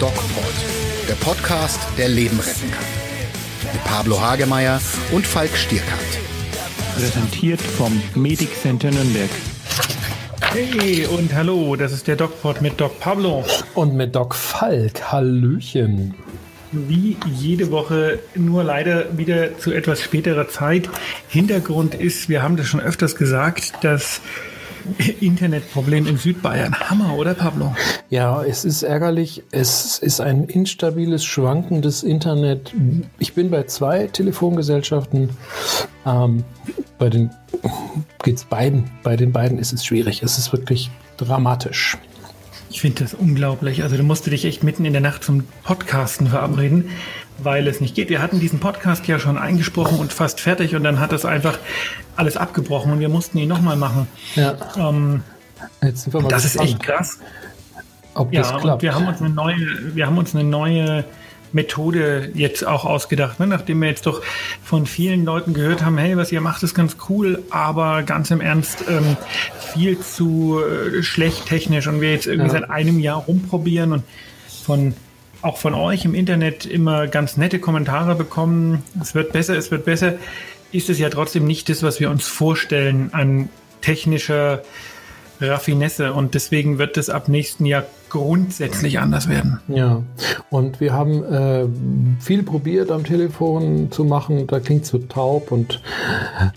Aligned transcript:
DocPod, 0.00 0.54
der 1.08 1.14
Podcast, 1.14 1.78
der 1.96 2.08
Leben 2.08 2.40
retten 2.40 2.70
kann. 2.70 3.72
Mit 3.72 3.84
Pablo 3.84 4.20
Hagemeyer 4.20 4.80
und 5.12 5.24
Falk 5.24 5.56
Stierkant. 5.56 6.00
Präsentiert 6.96 7.60
vom 7.60 8.02
Medic 8.16 8.60
Center 8.60 8.90
Nürnberg. 8.90 9.30
Hey 10.52 11.06
und 11.06 11.32
hallo, 11.32 11.76
das 11.76 11.92
ist 11.92 12.08
der 12.08 12.16
DocPod 12.16 12.60
mit 12.60 12.80
Doc 12.80 12.98
Pablo. 12.98 13.44
Und 13.74 13.94
mit 13.94 14.16
Doc 14.16 14.34
Falk. 14.34 15.12
Hallöchen. 15.12 16.14
Wie 16.72 17.16
jede 17.32 17.70
Woche, 17.70 18.18
nur 18.34 18.64
leider 18.64 19.16
wieder 19.16 19.58
zu 19.58 19.72
etwas 19.72 20.02
späterer 20.02 20.48
Zeit. 20.48 20.88
Hintergrund 21.28 21.94
ist, 21.94 22.28
wir 22.28 22.42
haben 22.42 22.56
das 22.56 22.66
schon 22.66 22.80
öfters 22.80 23.14
gesagt, 23.14 23.74
das 23.82 24.20
Internetproblem 25.20 26.06
in 26.06 26.16
Südbayern. 26.16 26.74
Hammer, 26.74 27.16
oder 27.16 27.34
Pablo? 27.34 27.74
Ja, 28.10 28.42
es 28.42 28.64
ist 28.64 28.82
ärgerlich. 28.82 29.42
Es 29.50 29.98
ist 29.98 30.20
ein 30.20 30.44
instabiles, 30.44 31.24
schwankendes 31.24 32.02
Internet. 32.02 32.72
Ich 33.18 33.34
bin 33.34 33.50
bei 33.50 33.64
zwei 33.64 34.06
Telefongesellschaften. 34.06 35.30
Ähm, 36.06 36.44
bei 36.98 37.08
den 37.08 37.30
geht's 38.22 38.44
beiden. 38.44 38.90
Bei 39.02 39.16
den 39.16 39.32
beiden 39.32 39.58
ist 39.58 39.72
es 39.72 39.84
schwierig. 39.84 40.22
Es 40.22 40.38
ist 40.38 40.52
wirklich 40.52 40.90
dramatisch. 41.16 41.96
Ich 42.74 42.80
finde 42.80 43.04
das 43.04 43.14
unglaublich. 43.14 43.84
Also 43.84 43.96
du 43.96 44.02
musst 44.02 44.26
dich 44.26 44.44
echt 44.44 44.64
mitten 44.64 44.84
in 44.84 44.92
der 44.92 45.00
Nacht 45.00 45.22
zum 45.22 45.44
Podcasten 45.62 46.26
verabreden, 46.26 46.90
weil 47.38 47.66
es 47.66 47.80
nicht 47.80 47.94
geht. 47.94 48.08
Wir 48.10 48.22
hatten 48.22 48.40
diesen 48.40 48.60
Podcast 48.60 49.06
ja 49.06 49.18
schon 49.18 49.36
eingesprochen 49.38 49.98
und 49.98 50.12
fast 50.12 50.40
fertig 50.40 50.74
und 50.76 50.84
dann 50.84 51.00
hat 51.00 51.12
das 51.12 51.24
einfach 51.24 51.58
alles 52.16 52.36
abgebrochen 52.36 52.92
und 52.92 53.00
wir 53.00 53.08
mussten 53.08 53.38
ihn 53.38 53.48
nochmal 53.48 53.76
machen. 53.76 54.06
Ja. 54.34 54.54
Ähm, 54.76 55.22
Jetzt 55.82 56.02
sind 56.04 56.12
wir 56.14 56.20
mal 56.20 56.28
das 56.28 56.42
gespannt, 56.44 56.68
ist 56.68 56.74
echt 56.74 56.82
krass. 56.82 57.18
ob 58.14 58.32
Ja, 58.32 58.42
das 58.42 58.60
klappt. 58.60 58.82
wir 58.82 58.94
haben 58.94 59.06
uns 59.08 59.20
eine 59.20 59.30
neue, 59.30 59.56
wir 59.94 60.06
haben 60.06 60.18
uns 60.18 60.34
eine 60.34 60.44
neue 60.44 61.04
Methode 61.52 62.30
jetzt 62.34 62.66
auch 62.66 62.84
ausgedacht, 62.84 63.38
ne? 63.38 63.46
nachdem 63.46 63.80
wir 63.80 63.88
jetzt 63.88 64.06
doch 64.06 64.22
von 64.62 64.86
vielen 64.86 65.24
Leuten 65.24 65.54
gehört 65.54 65.84
haben, 65.84 65.96
hey, 65.98 66.16
was 66.16 66.32
ihr 66.32 66.40
macht, 66.40 66.62
ist 66.64 66.74
ganz 66.74 66.96
cool, 67.08 67.42
aber 67.50 68.02
ganz 68.02 68.30
im 68.32 68.40
Ernst 68.40 68.84
ähm, 68.88 69.16
viel 69.72 69.98
zu 70.00 70.60
äh, 70.60 71.02
schlecht 71.04 71.46
technisch 71.46 71.86
und 71.86 72.00
wir 72.00 72.10
jetzt 72.12 72.26
irgendwie 72.26 72.48
Ja. 72.52 72.60
seit 72.60 72.70
einem 72.70 72.98
Jahr 72.98 73.18
rumprobieren 73.18 73.92
und 73.92 74.02
von 74.64 74.94
auch 75.44 75.58
von 75.58 75.74
euch 75.74 76.04
im 76.04 76.14
Internet 76.14 76.64
immer 76.66 77.06
ganz 77.06 77.36
nette 77.36 77.58
Kommentare 77.58 78.14
bekommen, 78.14 78.82
es 79.00 79.14
wird 79.14 79.32
besser, 79.32 79.56
es 79.56 79.70
wird 79.70 79.84
besser, 79.84 80.14
ist 80.72 80.90
es 80.90 80.98
ja 80.98 81.10
trotzdem 81.10 81.46
nicht 81.46 81.68
das, 81.68 81.82
was 81.82 82.00
wir 82.00 82.10
uns 82.10 82.26
vorstellen 82.26 83.10
an 83.12 83.48
technischer 83.80 84.62
Raffinesse 85.40 86.12
und 86.12 86.34
deswegen 86.34 86.78
wird 86.78 86.96
es 86.96 87.10
ab 87.10 87.28
nächsten 87.28 87.66
Jahr 87.66 87.84
grundsätzlich 88.08 89.00
anders 89.00 89.28
werden. 89.28 89.60
Ja, 89.68 90.02
und 90.48 90.80
wir 90.80 90.92
haben 90.92 91.24
äh, 91.24 91.66
viel 92.20 92.44
probiert 92.44 92.92
am 92.92 93.04
Telefon 93.04 93.90
zu 93.90 94.04
machen. 94.04 94.46
Da 94.46 94.60
klingt 94.60 94.86
so 94.86 94.98
taub 94.98 95.50
und 95.50 95.82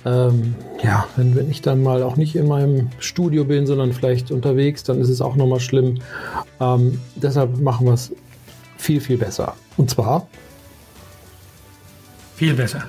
ähm, 0.06 0.56
ja, 0.84 1.08
wenn, 1.16 1.36
wenn 1.36 1.50
ich 1.50 1.62
dann 1.62 1.82
mal 1.82 2.04
auch 2.04 2.16
nicht 2.16 2.36
in 2.36 2.48
meinem 2.48 2.90
Studio 3.00 3.44
bin, 3.44 3.66
sondern 3.66 3.92
vielleicht 3.94 4.32
unterwegs, 4.32 4.84
dann 4.84 5.02
ist 5.02 5.10
es 5.10 5.20
auch 5.20 5.36
nochmal 5.36 5.60
schlimm. 5.60 6.00
Ähm, 6.62 7.00
deshalb 7.16 7.60
machen 7.60 7.88
wir 7.88 7.94
es 7.94 8.14
viel, 8.78 9.02
viel 9.02 9.18
besser. 9.18 9.56
Und 9.78 9.90
zwar, 9.90 10.28
Viel 12.38 12.54
besser. 12.54 12.84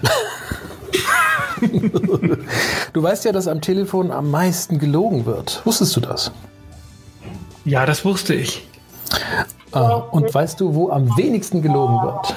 du 2.92 3.02
weißt 3.02 3.24
ja, 3.24 3.32
dass 3.32 3.48
am 3.48 3.62
Telefon 3.62 4.10
am 4.10 4.30
meisten 4.30 4.78
gelogen 4.78 5.24
wird. 5.24 5.62
Wusstest 5.64 5.96
du 5.96 6.00
das? 6.00 6.32
Ja, 7.64 7.86
das 7.86 8.04
wusste 8.04 8.34
ich. 8.34 8.68
Äh, 9.72 9.78
und 9.78 10.34
weißt 10.34 10.60
du, 10.60 10.74
wo 10.74 10.90
am 10.90 11.16
wenigsten 11.16 11.62
gelogen 11.62 12.02
wird? 12.02 12.36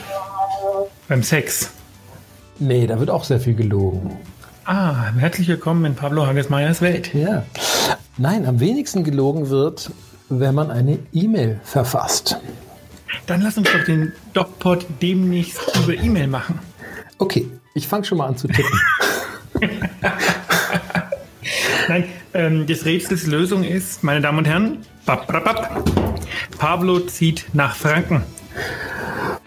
Beim 1.10 1.22
Sex. 1.22 1.72
Nee, 2.60 2.88
da 2.88 2.98
wird 2.98 3.10
auch 3.10 3.26
sehr 3.26 3.42
viel 3.42 3.56
gelogen. 3.56 4.18
Ah, 4.64 5.12
herzlich 5.18 5.50
willkommen 5.50 5.84
in 5.84 5.96
Pablo 5.96 6.26
Hagesmeyers 6.26 6.82
Welt. 6.82 7.14
Ja. 7.14 7.44
Nein, 8.18 8.46
am 8.46 8.62
wenigsten 8.62 9.04
gelogen 9.04 9.50
wird, 9.50 9.92
wenn 10.30 10.56
man 10.56 10.72
eine 10.72 10.98
E-Mail 11.12 11.60
verfasst. 11.66 12.38
Dann 13.28 13.42
lass 13.42 13.58
uns 13.58 13.70
doch 13.72 13.84
den 13.86 14.14
DocPod 14.34 14.86
demnächst 15.02 15.60
über 15.84 15.94
E-Mail 15.94 16.28
machen. 16.28 16.60
Okay, 17.18 17.48
ich 17.74 17.88
fange 17.88 18.06
schon 18.06 18.18
mal 18.18 18.28
an 18.28 18.38
zu 18.38 18.48
tippen. 18.48 18.82
Nein, 21.88 22.06
ähm, 22.34 22.66
des 22.66 22.86
Rätsels 22.86 23.28
Lösung 23.28 23.64
ist, 23.64 24.04
meine 24.04 24.22
Damen 24.22 24.40
und 24.40 24.46
Herren, 24.46 24.80
bap, 25.06 25.28
bap, 25.28 25.44
bap, 25.44 25.84
Pablo 26.58 27.00
zieht 27.02 27.46
nach 27.54 27.76
Franken. 27.76 28.24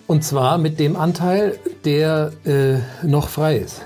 Und 0.06 0.22
zwar 0.24 0.58
mit 0.58 0.78
dem 0.78 0.96
Anteil, 0.96 1.58
der 1.84 2.32
äh, 2.44 2.78
noch 3.06 3.28
frei 3.28 3.56
ist. 3.56 3.82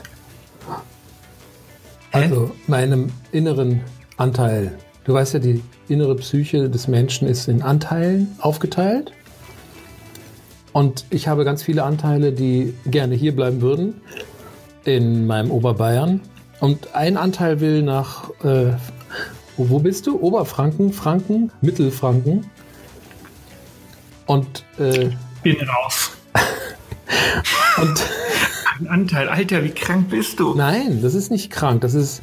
Also 2.10 2.50
meinem 2.66 3.10
inneren 3.32 3.82
Anteil. 4.16 4.76
Du 5.04 5.14
weißt 5.14 5.34
ja, 5.34 5.40
die 5.40 5.62
innere 5.88 6.16
Psyche 6.16 6.68
des 6.68 6.88
Menschen 6.88 7.28
ist 7.28 7.48
in 7.48 7.62
Anteilen 7.62 8.36
aufgeteilt. 8.40 9.12
Und 10.78 11.06
ich 11.10 11.26
habe 11.26 11.44
ganz 11.44 11.64
viele 11.64 11.82
Anteile, 11.82 12.30
die 12.30 12.72
gerne 12.86 13.16
hier 13.16 13.34
bleiben 13.34 13.62
würden, 13.62 14.00
in 14.84 15.26
meinem 15.26 15.50
Oberbayern. 15.50 16.20
Und 16.60 16.94
ein 16.94 17.16
Anteil 17.16 17.58
will 17.58 17.82
nach, 17.82 18.30
äh, 18.44 18.74
wo 19.56 19.80
bist 19.80 20.06
du? 20.06 20.20
Oberfranken, 20.20 20.92
Franken, 20.92 21.50
Mittelfranken. 21.62 22.48
Und, 24.26 24.64
äh, 24.78 25.10
Bin 25.42 25.56
raus. 25.68 26.12
und 27.82 28.04
Ein 28.78 28.86
Anteil. 28.86 29.28
Alter, 29.28 29.64
wie 29.64 29.70
krank 29.70 30.10
bist 30.10 30.38
du? 30.38 30.54
Nein, 30.54 31.02
das 31.02 31.14
ist 31.14 31.32
nicht 31.32 31.50
krank. 31.50 31.80
Das 31.80 31.94
ist, 31.94 32.22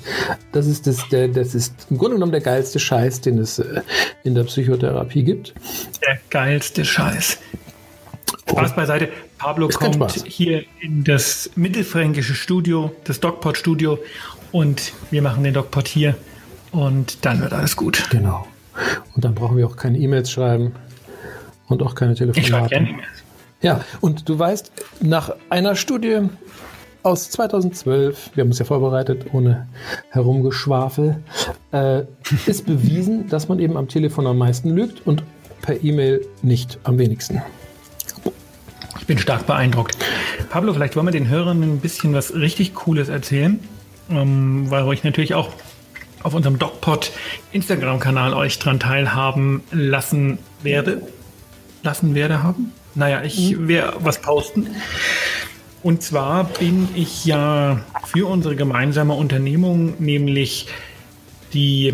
das 0.53 0.65
ist, 0.65 0.87
das, 0.87 1.09
der, 1.09 1.27
das 1.27 1.55
ist 1.55 1.87
im 1.89 1.97
Grunde 1.97 2.15
genommen 2.15 2.31
der 2.31 2.39
geilste 2.39 2.79
Scheiß, 2.79 3.19
den 3.19 3.37
es 3.37 3.59
äh, 3.59 3.81
in 4.23 4.33
der 4.33 4.45
Psychotherapie 4.45 5.25
gibt. 5.25 5.53
Der 6.07 6.19
geilste 6.29 6.85
Scheiß. 6.85 7.37
Spaß 8.49 8.75
beiseite. 8.75 9.09
Pablo 9.37 9.67
Ist 9.67 9.79
kommt 9.79 10.11
hier 10.25 10.63
in 10.79 11.03
das 11.03 11.49
mittelfränkische 11.55 12.35
Studio, 12.35 12.91
das 13.03 13.19
DocPod 13.19 13.57
Studio 13.57 13.99
und 14.51 14.93
wir 15.11 15.21
machen 15.21 15.43
den 15.43 15.53
DocPod 15.53 15.87
hier 15.87 16.15
und 16.71 17.25
dann 17.25 17.41
wird 17.41 17.53
alles 17.53 17.75
gut. 17.75 18.07
Genau. 18.09 18.47
Und 19.15 19.25
dann 19.25 19.33
brauchen 19.33 19.57
wir 19.57 19.65
auch 19.65 19.77
keine 19.77 19.97
E-Mails 19.97 20.31
schreiben 20.31 20.73
und 21.67 21.81
auch 21.81 21.95
keine 21.95 22.15
Telefonate. 22.15 22.69
gerne 22.69 22.89
E-Mails. 22.89 23.23
Ja, 23.61 23.83
und 24.01 24.29
du 24.29 24.37
weißt, 24.37 24.71
nach 25.01 25.31
einer 25.49 25.75
Studie 25.75 26.29
aus 27.03 27.29
2012, 27.31 28.31
wir 28.35 28.43
haben 28.43 28.51
es 28.51 28.59
ja 28.59 28.65
vorbereitet, 28.65 29.27
ohne 29.33 29.67
herumgeschwafel, 30.09 31.23
äh, 31.71 32.03
ist 32.45 32.65
bewiesen, 32.65 33.27
dass 33.29 33.47
man 33.47 33.59
eben 33.59 33.77
am 33.77 33.87
Telefon 33.87 34.27
am 34.27 34.37
meisten 34.37 34.69
lügt 34.69 35.05
und 35.07 35.23
per 35.61 35.83
E-Mail 35.83 36.25
nicht 36.41 36.79
am 36.83 36.97
wenigsten. 36.97 37.41
Ich 39.05 39.07
bin 39.07 39.19
stark 39.19 39.45
beeindruckt. 39.45 39.97
Pablo, 40.49 40.73
vielleicht 40.73 40.95
wollen 40.95 41.05
wir 41.05 41.11
den 41.11 41.29
Hörern 41.29 41.61
ein 41.61 41.79
bisschen 41.79 42.15
was 42.15 42.33
richtig 42.33 42.73
Cooles 42.73 43.07
erzählen, 43.07 43.59
ähm, 44.09 44.71
weil 44.71 44.91
ich 44.93 45.03
natürlich 45.03 45.35
auch 45.35 45.49
auf 46.23 46.33
unserem 46.33 46.57
DocPod 46.57 47.11
Instagram-Kanal 47.51 48.33
euch 48.33 48.57
dran 48.57 48.79
teilhaben 48.79 49.61
lassen 49.71 50.39
werde. 50.63 51.03
Lassen 51.83 52.15
werde 52.15 52.41
haben? 52.41 52.71
Naja, 52.95 53.21
ich 53.21 53.67
werde 53.67 53.97
was 53.99 54.23
posten. 54.23 54.69
Und 55.83 56.01
zwar 56.01 56.45
bin 56.45 56.89
ich 56.95 57.25
ja 57.25 57.81
für 58.07 58.25
unsere 58.25 58.55
gemeinsame 58.55 59.13
Unternehmung, 59.13 59.93
nämlich 59.99 60.65
die 61.53 61.93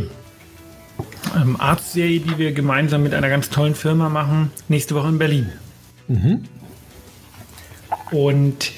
ähm, 1.36 1.60
Arztserie, 1.60 2.22
die 2.22 2.38
wir 2.38 2.54
gemeinsam 2.54 3.04
mit 3.04 3.14
einer 3.14 3.28
ganz 3.28 3.50
tollen 3.50 3.76
Firma 3.76 4.08
machen, 4.08 4.54
nächste 4.70 4.96
Woche 4.96 5.10
in 5.10 5.18
Berlin. 5.18 5.50
Und 8.12 8.72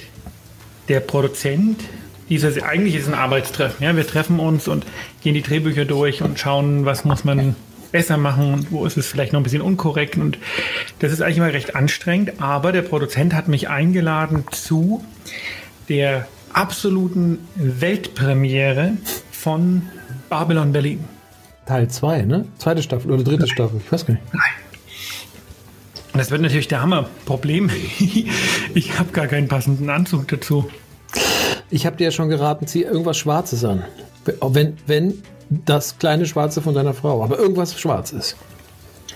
der 0.88 1.00
Produzent 1.00 1.82
dieser, 2.30 2.66
eigentlich 2.66 2.96
ist 2.96 3.04
es 3.04 3.08
ein 3.10 3.20
Arbeitstreffen. 3.20 3.86
Ja? 3.86 3.96
Wir 3.96 4.08
treffen 4.08 4.40
uns 4.40 4.68
und 4.68 4.86
gehen 5.22 5.34
die 5.34 5.42
Drehbücher 5.42 5.86
durch 5.86 6.22
und 6.22 6.40
schauen, 6.40 6.86
was 6.86 7.06
muss 7.06 7.24
man 7.24 7.56
besser 7.92 8.18
machen 8.18 8.54
und 8.54 8.72
wo 8.72 8.86
ist 8.86 8.98
es 8.98 9.08
vielleicht 9.08 9.34
noch 9.34 9.40
ein 9.40 9.44
bisschen 9.44 9.62
unkorrekt. 9.62 10.18
Und 10.18 10.38
das 11.00 11.12
ist 11.12 11.22
eigentlich 11.22 11.38
immer 11.38 11.54
recht 11.54 11.76
anstrengend. 11.76 12.42
Aber 12.42 12.72
der 12.72 12.82
Produzent 12.82 13.34
hat 13.34 13.48
mich 13.48 13.70
eingeladen 13.70 14.46
zu 14.52 15.04
der 15.90 16.28
absoluten 16.54 17.40
Weltpremiere 17.56 18.94
von 19.32 19.84
Babylon 20.30 20.72
Berlin. 20.72 21.04
Teil 21.66 21.88
2, 21.88 22.24
ne? 22.24 22.46
Zweite 22.58 22.84
Staffel 22.84 23.12
oder 23.12 23.24
dritte 23.24 23.48
Staffel, 23.48 23.80
ich 23.84 23.92
weiß 23.92 24.06
gar 24.06 24.16
nicht. 24.16 24.24
Und 26.14 26.20
das 26.20 26.30
wird 26.32 26.42
natürlich 26.42 26.68
der 26.68 26.82
Hammer. 26.82 27.10
Problem, 27.26 27.70
ich 28.00 29.00
habe 29.00 29.12
gar 29.12 29.28
keinen 29.28 29.48
passenden 29.48 29.90
Anzug 29.90 30.28
dazu. 30.28 30.70
Ich 31.70 31.86
habe 31.86 31.98
dir 31.98 32.06
ja 32.06 32.12
schon 32.12 32.30
geraten, 32.30 32.68
zieh 32.68 32.84
irgendwas 32.84 33.18
Schwarzes 33.18 33.66
an. 33.66 33.84
Wenn, 34.42 34.78
wenn 34.86 35.24
das 35.50 35.98
kleine 35.98 36.26
Schwarze 36.26 36.62
von 36.62 36.74
deiner 36.76 36.94
Frau, 36.94 37.24
aber 37.24 37.38
irgendwas 37.40 37.80
Schwarzes. 37.80 38.36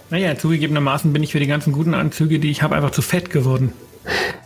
Naja, 0.09 0.37
zugegebenermaßen 0.37 1.13
bin 1.13 1.21
ich 1.23 1.31
für 1.31 1.39
die 1.39 1.47
ganzen 1.47 1.71
guten 1.73 1.93
Anzüge, 1.93 2.39
die 2.39 2.49
ich 2.49 2.63
habe, 2.63 2.75
einfach 2.75 2.91
zu 2.91 3.01
fett 3.01 3.29
geworden. 3.29 3.73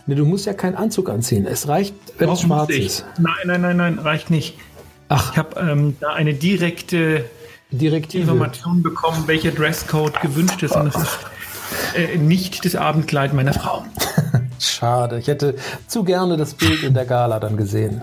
Nee, 0.06 0.16
du 0.16 0.26
musst 0.26 0.46
ja 0.46 0.52
keinen 0.54 0.74
Anzug 0.74 1.08
anziehen. 1.08 1.46
Es 1.46 1.68
reicht, 1.68 1.94
wenn 2.18 2.28
es 2.28 2.38
Warum 2.42 2.46
schwarz 2.46 2.68
muss 2.68 2.76
ich? 2.76 2.86
ist. 2.86 3.04
Nein, 3.18 3.34
nein, 3.46 3.60
nein, 3.62 3.76
nein, 3.76 3.98
reicht 3.98 4.30
nicht. 4.30 4.56
Ach, 5.08 5.32
Ich 5.32 5.38
habe 5.38 5.58
ähm, 5.60 5.96
da 6.00 6.12
eine 6.12 6.34
direkte 6.34 7.24
Direktive. 7.70 8.22
Information 8.24 8.82
bekommen, 8.82 9.22
welcher 9.26 9.52
Dresscode 9.52 10.20
gewünscht 10.20 10.62
ist. 10.62 10.74
Und 10.74 10.86
das 10.86 11.02
ist 11.02 11.18
äh, 11.94 12.18
nicht 12.18 12.64
das 12.64 12.76
Abendkleid 12.76 13.34
meiner 13.34 13.52
Frau. 13.52 13.84
Schade. 14.58 15.18
Ich 15.18 15.26
hätte 15.26 15.56
zu 15.86 16.04
gerne 16.04 16.36
das 16.36 16.54
Bild 16.54 16.82
in 16.82 16.94
der 16.94 17.04
Gala 17.04 17.40
dann 17.40 17.56
gesehen. 17.56 18.02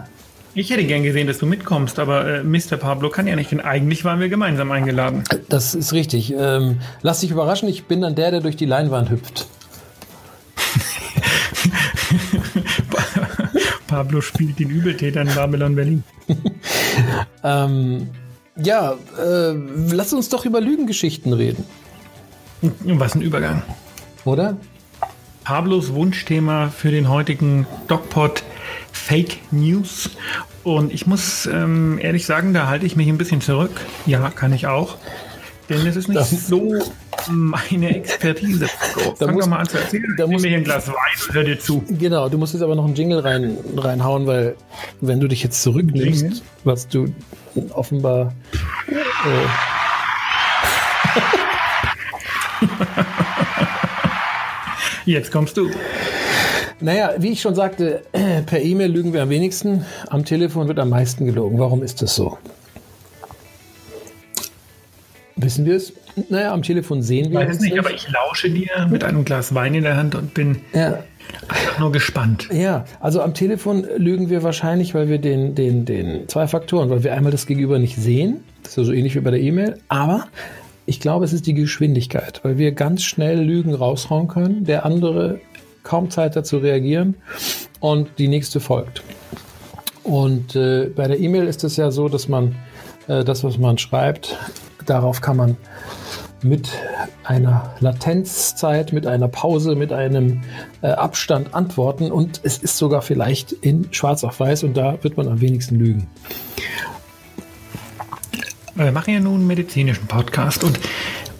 Ich 0.56 0.72
hätte 0.72 0.84
gern 0.84 1.04
gesehen, 1.04 1.28
dass 1.28 1.38
du 1.38 1.46
mitkommst, 1.46 2.00
aber 2.00 2.28
äh, 2.28 2.44
Mr. 2.44 2.78
Pablo 2.78 3.10
kann 3.10 3.28
ja 3.28 3.36
nicht, 3.36 3.52
denn 3.52 3.62
eigentlich 3.62 4.04
waren 4.04 4.20
wir 4.20 4.30
gemeinsam 4.30 4.72
eingeladen. 4.72 5.24
Das 5.48 5.76
ist 5.76 5.94
richtig. 5.94 6.34
Ähm, 6.36 6.80
lass 7.02 7.20
dich 7.20 7.30
überraschen, 7.32 7.70
ich 7.70 7.86
bin 7.86 8.02
dann 8.02 8.16
der, 8.16 8.32
der 8.32 8.42
durch 8.42 8.58
die 8.58 8.66
Leinwand 8.66 9.12
hüpft. 9.12 9.48
Pablo 13.88 14.22
spielt 14.22 14.60
den 14.60 14.70
Übeltäter 14.70 15.22
in 15.22 15.34
Babylon 15.34 15.76
Berlin. 15.76 16.04
Ähm, 17.44 18.10
ja, 18.58 18.96
äh, 19.18 19.54
lass 19.54 20.12
uns 20.12 20.28
doch 20.30 20.46
über 20.46 20.60
Lügengeschichten 20.60 21.32
reden, 21.34 21.64
Was 22.62 23.16
ein 23.16 23.22
Übergang. 23.22 23.62
oder? 24.26 24.58
Pablos 25.44 25.94
Wunschthema 25.94 26.68
für 26.70 26.92
den 26.92 27.10
heutigen 27.10 27.66
DocPod 27.88 28.44
Fake 28.92 29.38
News. 29.52 30.10
Und 30.64 30.94
ich 30.94 31.08
muss 31.08 31.46
ähm, 31.48 31.98
ehrlich 32.00 32.26
sagen, 32.26 32.54
da 32.54 32.68
halte 32.68 32.86
ich 32.86 32.96
mich 32.96 33.08
ein 33.08 33.18
bisschen 33.18 33.42
zurück. 33.42 33.72
Ja, 34.06 34.30
kann 34.30 34.54
ich 34.54 34.68
auch. 34.68 34.98
Denn 35.70 35.86
es 35.88 35.96
ist 35.96 36.08
nicht 36.10 36.20
Das- 36.20 36.48
so 36.48 36.74
meine 37.30 37.96
Expertise. 37.96 38.68
So, 38.96 39.16
Da 39.20 39.26
fang 39.26 39.36
muss- 39.36 39.46
doch 39.46 39.50
mal 39.52 39.58
an 39.60 39.68
zu 39.70 39.78
erzählen. 39.78 40.16
da 40.18 40.28
muss- 40.28 40.42
mir 40.42 40.50
hier 40.50 40.58
ein 40.58 40.64
Glas 40.64 40.88
Wein 40.88 40.96
und 41.28 41.34
hör 41.36 41.44
dir 41.44 41.60
zu. 41.60 41.84
Genau, 41.90 42.28
du 42.30 42.38
musst 42.38 42.54
jetzt 42.54 42.62
aber 42.64 42.76
noch 42.76 42.86
einen 42.86 42.96
Jingle 42.96 43.20
rein, 43.20 43.58
reinhauen, 43.78 44.28
weil 44.28 44.56
wenn 45.02 45.20
du 45.20 45.28
dich 45.28 45.44
jetzt 45.44 45.62
zurücknimmst, 45.64 46.22
Jingle? 46.22 46.42
was 46.64 46.88
du 46.88 47.14
offenbar 47.72 48.34
Jetzt 55.06 55.32
kommst 55.32 55.58
du. 55.58 55.70
Naja, 56.82 57.14
wie 57.18 57.30
ich 57.32 57.42
schon 57.42 57.56
sagte, 57.56 58.04
per 58.46 58.62
E-Mail 58.62 58.92
lügen 58.92 59.14
wir 59.14 59.24
am 59.24 59.30
wenigsten, 59.30 59.86
am 60.10 60.24
Telefon 60.26 60.68
wird 60.68 60.80
am 60.80 60.90
meisten 60.90 61.26
gelogen. 61.26 61.60
Warum 61.60 61.84
ist 61.84 62.02
das 62.02 62.16
so? 62.16 62.38
Wissen 65.36 65.66
wir 65.66 65.76
es? 65.78 65.94
Naja, 66.30 66.54
am 66.54 66.64
Telefon 66.64 67.02
sehen 67.02 67.32
wir 67.32 67.40
Weiß 67.40 67.48
uns 67.48 67.56
es 67.58 67.62
nicht, 67.62 67.72
nicht. 67.74 67.80
aber 67.80 67.94
ich 67.94 68.10
lausche 68.10 68.50
dir 68.50 68.88
mit 68.90 69.04
einem 69.06 69.24
Glas 69.24 69.56
Wein 69.56 69.74
in 69.74 69.84
der 69.84 69.96
Hand 69.96 70.16
und 70.16 70.34
bin 70.34 70.62
ja, 70.74 71.02
einfach 71.48 71.80
nur 71.80 71.94
gespannt. 71.94 72.50
ja, 72.52 72.84
also 73.00 73.22
am 73.22 73.34
Telefon 73.34 73.86
lügen 73.98 74.30
wir 74.30 74.44
wahrscheinlich, 74.44 74.94
weil 74.96 75.08
wir 75.08 75.18
den, 75.18 75.56
den, 75.56 75.86
den 75.86 76.28
zwei 76.28 76.46
Faktoren, 76.48 76.90
weil 76.90 77.06
wir 77.06 77.14
einmal 77.14 77.32
das 77.32 77.46
Gegenüber 77.46 77.80
nicht 77.80 77.96
sehen, 77.96 78.44
das 78.64 78.74
ist 78.74 78.78
ja 78.78 78.84
so 78.84 78.92
ähnlich 78.92 79.16
wie 79.16 79.22
bei 79.22 79.32
der 79.32 79.40
E-Mail, 79.40 79.80
aber 79.88 80.28
ich 80.90 81.00
glaube, 81.00 81.24
es 81.24 81.34
ist 81.34 81.46
die 81.46 81.54
Geschwindigkeit, 81.54 82.44
weil 82.44 82.58
wir 82.58 82.72
ganz 82.72 83.04
schnell 83.04 83.40
Lügen 83.40 83.76
raushauen 83.76 84.28
können, 84.28 84.66
der 84.66 84.86
andere 84.86 85.40
kaum 85.84 86.10
Zeit 86.10 86.36
hat 86.36 86.48
zu 86.48 86.58
reagieren 86.58 87.16
und 87.80 88.10
die 88.18 88.28
nächste 88.28 88.60
folgt. 88.60 89.04
Und 90.04 90.56
äh, 90.56 90.88
bei 90.88 91.08
der 91.08 91.20
E-Mail 91.20 91.46
ist 91.46 91.64
es 91.64 91.78
ja 91.78 91.92
so, 91.92 92.10
dass 92.10 92.28
man 92.28 92.56
äh, 93.08 93.24
das, 93.24 93.44
was 93.44 93.60
man 93.60 93.78
schreibt, 93.78 94.36
darauf 94.88 95.22
kann 95.22 95.38
man 95.38 95.58
mit 96.42 96.72
einer 97.24 97.76
Latenzzeit, 97.80 98.92
mit 98.92 99.06
einer 99.06 99.28
Pause, 99.28 99.76
mit 99.76 99.94
einem 99.94 100.42
äh, 100.82 100.88
Abstand 100.88 101.54
antworten 101.54 102.12
und 102.12 102.42
es 102.44 102.58
ist 102.58 102.78
sogar 102.78 103.04
vielleicht 103.04 103.52
in 103.52 103.94
Schwarz 103.94 104.24
auf 104.24 104.40
Weiß 104.40 104.64
und 104.64 104.76
da 104.76 104.98
wird 105.04 105.18
man 105.18 105.28
am 105.28 105.40
wenigsten 105.40 105.76
lügen. 105.76 106.08
Wir 108.76 108.92
machen 108.92 109.14
ja 109.14 109.20
nun 109.20 109.36
einen 109.36 109.48
medizinischen 109.48 110.08
Podcast 110.08 110.64
und 110.64 110.80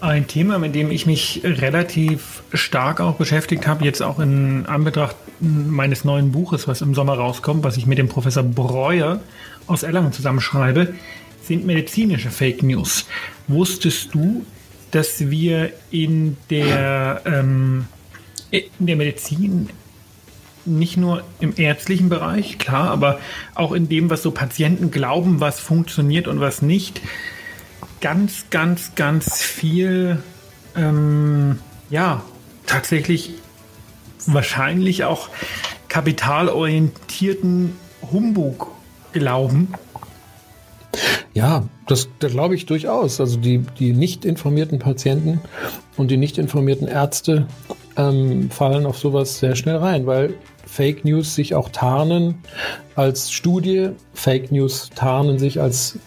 ein 0.00 0.26
Thema, 0.26 0.58
mit 0.58 0.74
dem 0.74 0.90
ich 0.90 1.06
mich 1.06 1.40
relativ 1.44 2.42
stark 2.52 3.00
auch 3.00 3.14
beschäftigt 3.14 3.66
habe, 3.66 3.84
jetzt 3.84 4.02
auch 4.02 4.18
in 4.18 4.66
Anbetracht 4.66 5.16
meines 5.40 6.04
neuen 6.04 6.32
Buches, 6.32 6.66
was 6.66 6.80
im 6.80 6.94
Sommer 6.94 7.14
rauskommt, 7.14 7.62
was 7.62 7.76
ich 7.76 7.86
mit 7.86 7.98
dem 7.98 8.08
Professor 8.08 8.42
Breuer 8.42 9.20
aus 9.66 9.82
Erlangen 9.82 10.12
zusammenschreibe, 10.12 10.94
sind 11.42 11.66
medizinische 11.66 12.30
Fake 12.30 12.62
News. 12.62 13.06
Wusstest 13.48 14.14
du, 14.14 14.44
dass 14.90 15.30
wir 15.30 15.72
in 15.90 16.36
der, 16.48 17.22
ähm, 17.24 17.86
in 18.50 18.86
der 18.86 18.96
Medizin 18.96 19.68
nicht 20.64 20.96
nur 20.96 21.22
im 21.40 21.54
ärztlichen 21.56 22.08
Bereich, 22.08 22.58
klar, 22.58 22.90
aber 22.90 23.18
auch 23.54 23.72
in 23.72 23.88
dem, 23.88 24.10
was 24.10 24.22
so 24.22 24.30
Patienten 24.30 24.90
glauben, 24.90 25.40
was 25.40 25.60
funktioniert 25.60 26.28
und 26.28 26.40
was 26.40 26.62
nicht, 26.62 27.00
ganz, 28.00 28.46
ganz, 28.50 28.94
ganz 28.94 29.42
viel, 29.42 30.22
ähm, 30.76 31.58
ja, 31.88 32.22
tatsächlich 32.66 33.34
wahrscheinlich 34.26 35.04
auch 35.04 35.28
kapitalorientierten 35.88 37.76
Humbug 38.12 38.68
glauben. 39.12 39.74
Ja, 41.32 41.68
das, 41.86 42.08
das 42.18 42.32
glaube 42.32 42.54
ich 42.54 42.66
durchaus. 42.66 43.20
Also 43.20 43.38
die, 43.38 43.58
die 43.78 43.92
nicht 43.92 44.24
informierten 44.24 44.78
Patienten 44.78 45.40
und 45.96 46.10
die 46.10 46.16
nicht 46.16 46.38
informierten 46.38 46.88
Ärzte 46.88 47.46
ähm, 47.96 48.50
fallen 48.50 48.86
auf 48.86 48.98
sowas 48.98 49.38
sehr 49.38 49.54
schnell 49.54 49.76
rein, 49.76 50.06
weil 50.06 50.34
Fake 50.66 51.04
News 51.04 51.34
sich 51.34 51.54
auch 51.54 51.68
tarnen 51.68 52.36
als 52.94 53.32
Studie, 53.32 53.90
Fake 54.14 54.50
News 54.52 54.90
tarnen 54.94 55.38
sich 55.38 55.60
als 55.60 55.98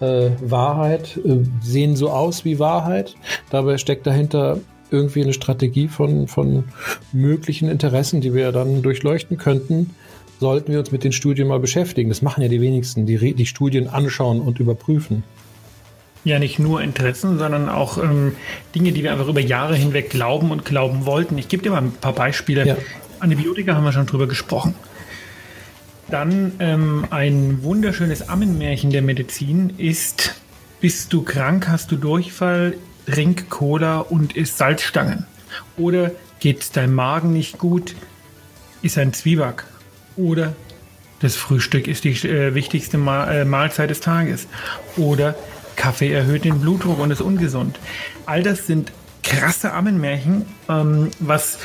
äh, 0.00 0.30
Wahrheit, 0.40 1.18
äh, 1.24 1.38
sehen 1.62 1.96
so 1.96 2.10
aus 2.10 2.44
wie 2.44 2.58
Wahrheit. 2.58 3.14
Dabei 3.50 3.78
steckt 3.78 4.06
dahinter 4.06 4.58
irgendwie 4.90 5.22
eine 5.22 5.32
Strategie 5.32 5.88
von, 5.88 6.28
von 6.28 6.64
möglichen 7.12 7.68
Interessen, 7.68 8.20
die 8.20 8.34
wir 8.34 8.52
dann 8.52 8.82
durchleuchten 8.82 9.36
könnten, 9.36 9.94
sollten 10.40 10.72
wir 10.72 10.80
uns 10.80 10.92
mit 10.92 11.04
den 11.04 11.12
Studien 11.12 11.48
mal 11.48 11.60
beschäftigen. 11.60 12.08
Das 12.08 12.22
machen 12.22 12.42
ja 12.42 12.48
die 12.48 12.60
wenigsten, 12.60 13.06
die 13.06 13.34
die 13.34 13.46
Studien 13.46 13.88
anschauen 13.88 14.40
und 14.40 14.60
überprüfen. 14.60 15.22
Ja, 16.24 16.38
nicht 16.38 16.58
nur 16.58 16.80
Interessen, 16.80 17.38
sondern 17.38 17.68
auch 17.68 17.98
ähm, 17.98 18.34
Dinge, 18.74 18.92
die 18.92 19.02
wir 19.02 19.12
einfach 19.12 19.28
über 19.28 19.40
Jahre 19.40 19.76
hinweg 19.76 20.08
glauben 20.08 20.50
und 20.50 20.64
glauben 20.64 21.04
wollten. 21.04 21.36
Ich 21.36 21.48
gebe 21.48 21.62
dir 21.62 21.70
mal 21.70 21.82
ein 21.82 21.92
paar 21.92 22.14
Beispiele. 22.14 22.66
Ja. 22.66 22.76
Antibiotika 23.20 23.74
haben 23.74 23.84
wir 23.84 23.92
schon 23.92 24.06
drüber 24.06 24.26
gesprochen. 24.26 24.74
Dann 26.08 26.52
ähm, 26.60 27.06
ein 27.10 27.62
wunderschönes 27.62 28.28
Ammenmärchen 28.28 28.90
der 28.90 29.02
Medizin 29.02 29.74
ist, 29.76 30.34
bist 30.80 31.12
du 31.12 31.22
krank, 31.22 31.68
hast 31.68 31.90
du 31.90 31.96
Durchfall, 31.96 32.74
trink 33.06 33.50
Cola 33.50 34.00
und 34.00 34.34
isst 34.34 34.58
Salzstangen. 34.58 35.26
Oder 35.76 36.10
geht's 36.40 36.72
deinem 36.72 36.94
Magen 36.94 37.32
nicht 37.32 37.58
gut, 37.58 37.94
iss 38.82 38.98
ein 38.98 39.12
Zwieback. 39.12 39.64
Oder 40.16 40.54
das 41.20 41.36
Frühstück 41.36 41.88
ist 41.88 42.04
die 42.04 42.10
äh, 42.28 42.54
wichtigste 42.54 42.98
Ma 42.98 43.30
äh, 43.30 43.44
Mahlzeit 43.44 43.90
des 43.90 44.00
Tages. 44.00 44.46
Oder 44.96 45.34
Kaffee 45.76 46.12
erhöht 46.12 46.44
den 46.44 46.60
Blutdruck 46.60 46.98
und 46.98 47.10
ist 47.10 47.20
ungesund. 47.20 47.78
All 48.26 48.42
das 48.42 48.66
sind 48.66 48.92
krasse 49.22 49.72
Ammenmärchen, 49.72 50.44
ähm, 50.68 51.10
was 51.18 51.58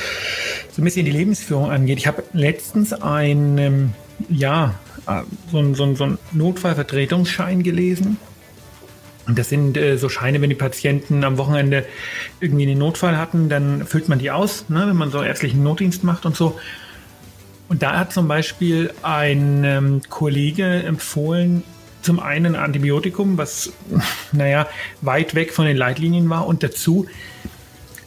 so 0.72 0.82
ein 0.82 0.84
bisschen 0.84 1.04
die 1.04 1.12
Lebensführung 1.12 1.70
angeht. 1.70 1.98
Ich 1.98 2.06
habe 2.06 2.22
letztens 2.32 2.92
ein, 2.92 3.58
ähm, 3.58 3.92
ja, 4.28 4.74
äh, 5.06 5.22
so, 5.50 5.74
so, 5.74 5.94
so 5.94 6.04
einen 6.04 6.18
Notfallvertretungsschein 6.32 7.62
gelesen. 7.62 8.16
Und 9.26 9.38
das 9.38 9.48
sind 9.48 9.76
äh, 9.76 9.96
so 9.96 10.08
Scheine, 10.08 10.40
wenn 10.40 10.50
die 10.50 10.56
Patienten 10.56 11.22
am 11.22 11.38
Wochenende 11.38 11.84
irgendwie 12.40 12.68
einen 12.68 12.78
Notfall 12.78 13.16
hatten, 13.16 13.48
dann 13.48 13.86
füllt 13.86 14.08
man 14.08 14.18
die 14.18 14.30
aus, 14.30 14.68
ne, 14.68 14.86
wenn 14.88 14.96
man 14.96 15.10
so 15.10 15.22
ärztlichen 15.22 15.62
Notdienst 15.62 16.02
macht 16.02 16.26
und 16.26 16.36
so. 16.36 16.58
Und 17.70 17.84
da 17.84 18.00
hat 18.00 18.12
zum 18.12 18.26
Beispiel 18.26 18.90
ein 19.02 19.62
ähm, 19.62 20.00
Kollege 20.10 20.64
empfohlen, 20.64 21.62
zum 22.02 22.18
einen 22.18 22.56
Antibiotikum, 22.56 23.38
was, 23.38 23.72
naja, 24.32 24.66
weit 25.02 25.36
weg 25.36 25.52
von 25.52 25.66
den 25.66 25.76
Leitlinien 25.76 26.28
war, 26.28 26.48
und 26.48 26.64
dazu 26.64 27.06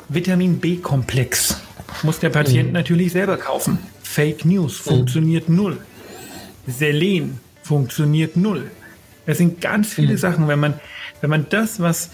Vitamin 0.10 0.60
B-Komplex. 0.60 1.62
Muss 2.04 2.20
der 2.20 2.30
Patient 2.30 2.74
natürlich 2.74 3.14
selber 3.14 3.38
kaufen. 3.38 3.78
Fake 4.02 4.44
News 4.44 4.78
funktioniert 4.78 5.48
null. 5.48 5.78
Selen 6.68 7.40
funktioniert 7.62 8.36
null. 8.36 8.70
Das 9.26 9.38
sind 9.38 9.62
ganz 9.62 9.94
viele 9.94 10.18
Sachen, 10.18 10.50
wenn 10.50 10.60
man, 10.60 10.74
wenn 11.22 11.30
man 11.30 11.46
das, 11.50 11.80
was 11.80 12.10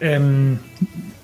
ähm, 0.00 0.60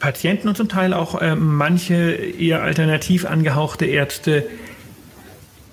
Patienten 0.01 0.49
und 0.49 0.57
zum 0.59 0.69
Teil 0.69 0.93
auch 0.93 1.23
ähm, 1.23 1.57
manche 1.57 2.13
eher 2.13 2.63
alternativ 2.63 3.25
angehauchte 3.25 3.87
Ärzte 3.87 4.47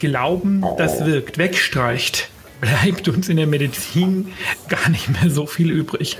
glauben, 0.01 0.65
das 0.77 1.05
wirkt, 1.05 1.37
wegstreicht, 1.37 2.29
bleibt 2.61 3.07
uns 3.07 3.29
in 3.29 3.37
der 3.37 3.47
Medizin 3.47 4.33
gar 4.67 4.89
nicht 4.89 5.09
mehr 5.09 5.31
so 5.31 5.45
viel 5.45 5.71
übrig. 5.71 6.17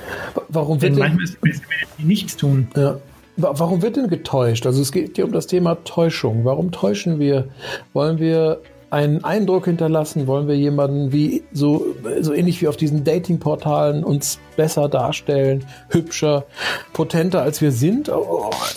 Warum 0.48 0.82
wird 0.82 0.94
denn, 0.94 1.00
manchmal 1.00 1.26
ist 1.26 1.64
Medizin 1.68 2.08
nichts 2.08 2.38
tun. 2.38 2.70
ja, 2.78 3.00
warum 3.36 3.82
wird 3.82 3.98
denn 3.98 4.08
getäuscht? 4.08 4.66
Also 4.66 4.82
es 4.82 4.94
geht 4.94 5.18
hier 5.18 5.26
um 5.26 5.34
das 5.34 5.48
Thema 5.48 5.76
Täuschung. 5.84 6.46
Warum 6.46 6.72
täuschen 6.72 7.20
wir? 7.20 7.50
Wollen 7.94 8.20
wir 8.20 8.62
einen 8.92 9.24
Eindruck 9.24 9.66
hinterlassen? 9.66 10.28
Wollen 10.28 10.48
wir 10.48 10.56
jemanden 10.56 11.12
wie 11.12 11.44
so, 11.52 11.96
so 12.20 12.34
ähnlich 12.34 12.62
wie 12.62 12.68
auf 12.68 12.78
diesen 12.78 13.04
Datingportalen 13.04 14.04
uns 14.04 14.40
besser 14.56 14.90
darstellen, 14.90 15.66
hübscher, 15.90 16.46
potenter 16.94 17.42
als 17.42 17.62
wir 17.62 17.72
sind? 17.72 18.10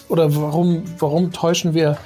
Oder 0.09 0.35
warum, 0.37 0.85
warum 0.99 1.33
täuschen 1.33 1.75
wir 1.75 1.99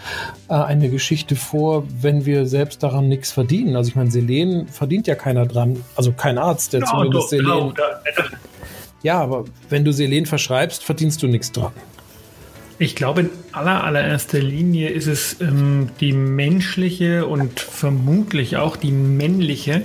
äh, 0.49 0.55
eine 0.55 0.89
Geschichte 0.89 1.37
vor, 1.37 1.85
wenn 2.01 2.27
wir 2.27 2.47
selbst 2.47 2.83
daran 2.83 3.09
nichts 3.09 3.31
verdienen? 3.31 3.77
Also 3.77 3.91
ich 3.91 3.97
meine, 3.97 4.11
Selen 4.11 4.67
verdient 4.69 5.07
ja 5.07 5.15
keiner 5.15 5.47
dran, 5.47 5.85
also 5.95 6.13
kein 6.13 6.39
Arzt, 6.39 6.73
der 6.73 6.81
ja, 6.81 6.87
zumindest 6.87 7.25
doch, 7.25 7.29
Selen. 7.29 7.45
Genau, 7.45 7.73
ja, 9.03 9.21
aber 9.21 9.45
wenn 9.69 9.85
du 9.85 9.93
Selen 9.93 10.27
verschreibst, 10.27 10.83
verdienst 10.83 11.23
du 11.23 11.29
nichts 11.29 11.53
dran. 11.53 11.73
Ich 12.81 12.95
glaube, 12.95 13.23
in 13.23 13.31
aller, 13.53 13.83
allererster 13.83 14.39
Linie 14.39 14.91
ist 14.91 15.07
es 15.07 15.41
ähm, 15.41 15.89
die 16.01 16.13
menschliche 16.13 17.27
und 17.27 17.59
vermutlich 17.59 18.57
auch 18.57 18.77
die 18.77 18.93
männliche 18.93 19.83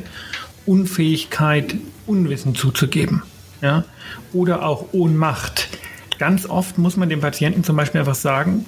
Unfähigkeit, 0.66 1.76
Unwissen 2.06 2.54
zuzugeben. 2.54 3.24
Ja? 3.62 3.86
Oder 4.32 4.66
auch 4.66 4.94
Ohnmacht. 4.94 5.70
Ganz 6.20 6.46
oft 6.46 6.78
muss 6.78 6.96
man 6.96 7.10
dem 7.10 7.22
Patienten 7.22 7.64
zum 7.64 7.76
Beispiel 7.76 8.00
einfach 8.00 8.16
sagen, 8.16 8.66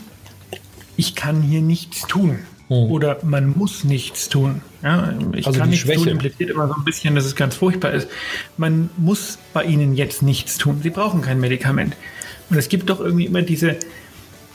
ich 0.97 1.15
kann 1.15 1.41
hier 1.41 1.61
nichts 1.61 2.07
tun. 2.07 2.39
Hm. 2.67 2.91
Oder 2.91 3.19
man 3.23 3.55
muss 3.55 3.83
nichts 3.83 4.27
tun. 4.27 4.61
Ja, 4.81 5.13
ich 5.33 5.45
also 5.45 5.59
kann 5.59 5.69
nichts 5.69 5.85
Schwäche. 5.85 5.99
tun, 5.99 6.07
impliziert 6.07 6.49
immer 6.49 6.67
so 6.67 6.73
ein 6.73 6.83
bisschen, 6.83 7.13
dass 7.13 7.25
es 7.25 7.35
ganz 7.35 7.55
furchtbar 7.55 7.91
ist. 7.91 8.07
Man 8.57 8.89
muss 8.97 9.37
bei 9.53 9.63
ihnen 9.63 9.95
jetzt 9.95 10.23
nichts 10.23 10.57
tun. 10.57 10.79
Sie 10.81 10.89
brauchen 10.89 11.21
kein 11.21 11.39
Medikament. 11.39 11.95
Und 12.49 12.57
es 12.57 12.69
gibt 12.69 12.89
doch 12.89 12.99
irgendwie 12.99 13.25
immer 13.25 13.43
diese, 13.43 13.77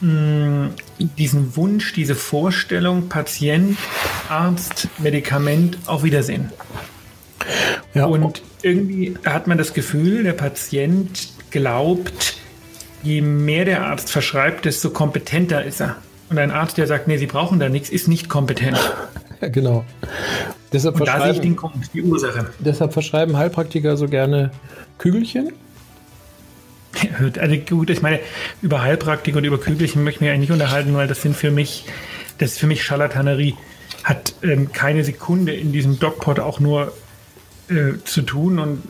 diesen 0.01 1.57
Wunsch, 1.57 1.93
diese 1.93 2.15
Vorstellung, 2.15 3.09
Patient, 3.09 3.77
Arzt, 4.29 4.89
Medikament, 4.99 5.79
auf 5.87 6.03
Wiedersehen. 6.03 6.51
Ja. 7.95 8.07
Und 8.07 8.43
irgendwie 8.63 9.15
hat 9.25 9.47
man 9.47 9.59
das 9.59 9.75
Gefühl, 9.75 10.23
der 10.23 10.33
Patient 10.33 11.29
glaubt, 11.51 12.37
je 13.03 13.21
mehr 13.21 13.65
der 13.65 13.85
Arzt 13.87 14.11
verschreibt, 14.11 14.65
desto 14.65 14.91
kompetenter 14.91 15.65
ist 15.65 15.81
er. 15.81 15.97
Und 16.31 16.39
ein 16.39 16.51
Arzt, 16.51 16.79
der 16.79 16.87
sagt, 16.87 17.09
nee, 17.09 17.19
Sie 17.19 17.27
brauchen 17.27 17.59
da 17.59 17.69
nichts, 17.69 17.91
ist 17.91 18.09
nicht 18.09 18.29
kompetent. 18.29 18.79
Ja, 19.43 19.49
genau. 19.49 19.87
Deshalb 20.71 21.01
Und 21.01 21.09
da 21.09 21.23
sehe 21.23 21.33
ich 21.33 21.41
den 21.41 21.57
Grund, 21.57 21.73
die 21.95 22.03
Ursache. 22.03 22.51
Deshalb 22.59 22.93
verschreiben 22.93 23.39
Heilpraktiker 23.39 23.97
so 23.97 24.07
gerne 24.07 24.51
Kügelchen 24.99 25.55
also 27.39 27.57
gut, 27.57 27.91
ich 27.91 28.03
meine, 28.03 28.21
über 28.63 28.83
Heilpraktik 28.83 29.37
und 29.37 29.45
über 29.45 29.59
Kügelchen 29.59 30.05
möchte 30.05 30.19
ich 30.19 30.21
mich 30.21 30.31
eigentlich 30.31 30.51
nicht 30.51 30.53
unterhalten, 30.53 30.95
weil 30.95 31.09
das 31.09 31.23
sind 31.23 31.37
für 31.37 31.51
mich, 31.51 31.85
das 32.39 32.53
ist 32.53 32.59
für 32.59 32.67
mich 32.67 32.83
Scharlatanerie. 32.83 33.55
Hat 34.05 34.35
ähm, 34.43 34.73
keine 34.73 35.05
Sekunde 35.05 35.53
in 35.53 35.73
diesem 35.73 35.99
Dogpot 35.99 36.41
auch 36.41 36.59
nur 36.59 36.93
äh, 37.69 38.03
zu 38.05 38.23
tun 38.23 38.59
und 38.59 38.83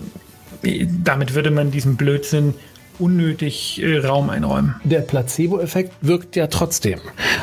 äh, 0.63 0.87
damit 1.05 1.35
würde 1.35 1.51
man 1.51 1.71
diesen 1.71 1.97
Blödsinn 1.97 2.55
unnötig 3.01 3.83
äh, 3.83 3.99
Raum 3.99 4.31
einräumen. 4.31 4.77
Der 4.85 5.01
Placebo-Effekt 5.01 5.93
wirkt 6.03 6.37
ja 6.37 6.47
trotzdem. 6.47 7.01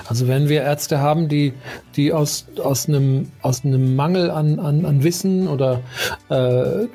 Also 0.08 0.28
wenn 0.28 0.48
wir 0.50 0.62
Ärzte 0.62 1.00
haben, 1.00 1.28
die, 1.28 1.54
die 1.96 2.14
aus, 2.14 2.46
aus, 2.64 2.88
einem, 2.88 3.32
aus 3.42 3.66
einem 3.66 3.96
Mangel 3.96 4.30
an, 4.30 4.60
an, 4.60 4.86
an 4.86 5.04
Wissen 5.04 5.48
oder 5.48 5.82
äh, 6.30 6.88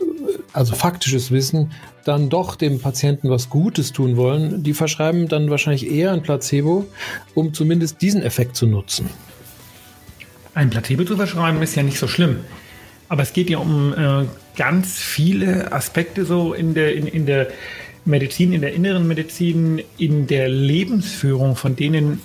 also 0.53 0.75
faktisches 0.75 1.31
Wissen, 1.31 1.73
dann 2.05 2.29
doch 2.29 2.57
dem 2.57 2.81
Patienten 2.81 3.31
was 3.31 3.49
Gutes 3.49 3.93
tun 3.93 4.17
wollen, 4.17 4.63
die 4.63 4.75
verschreiben 4.75 5.29
dann 5.29 5.51
wahrscheinlich 5.51 5.91
eher 5.91 6.13
ein 6.13 6.23
Placebo, 6.23 6.87
um 7.35 7.55
zumindest 7.55 8.03
diesen 8.03 8.23
Effekt 8.23 8.57
zu 8.57 8.67
nutzen. 8.67 9.09
Ein 10.55 10.71
Placebo 10.71 11.05
zu 11.05 11.17
verschreiben 11.17 11.63
ist 11.63 11.75
ja 11.75 11.83
nicht 11.83 11.99
so 11.99 12.09
schlimm. 12.09 12.41
Aber 13.09 13.23
es 13.23 13.33
geht 13.33 13.51
ja 13.51 13.59
um 13.59 13.93
äh, 13.93 14.25
ganz 14.57 14.95
viele 14.99 15.73
Aspekte 15.73 16.25
so 16.25 16.55
in 16.55 16.75
der, 16.75 16.95
in, 16.95 17.07
in 17.07 17.27
der 17.27 17.49
Medizin, 18.05 18.53
in 18.53 18.61
der 18.63 18.75
inneren 18.75 19.07
Medizin, 19.07 19.83
in 19.99 20.27
der 20.27 20.49
Lebensführung, 20.49 21.57
von 21.57 21.77
denen 21.77 22.21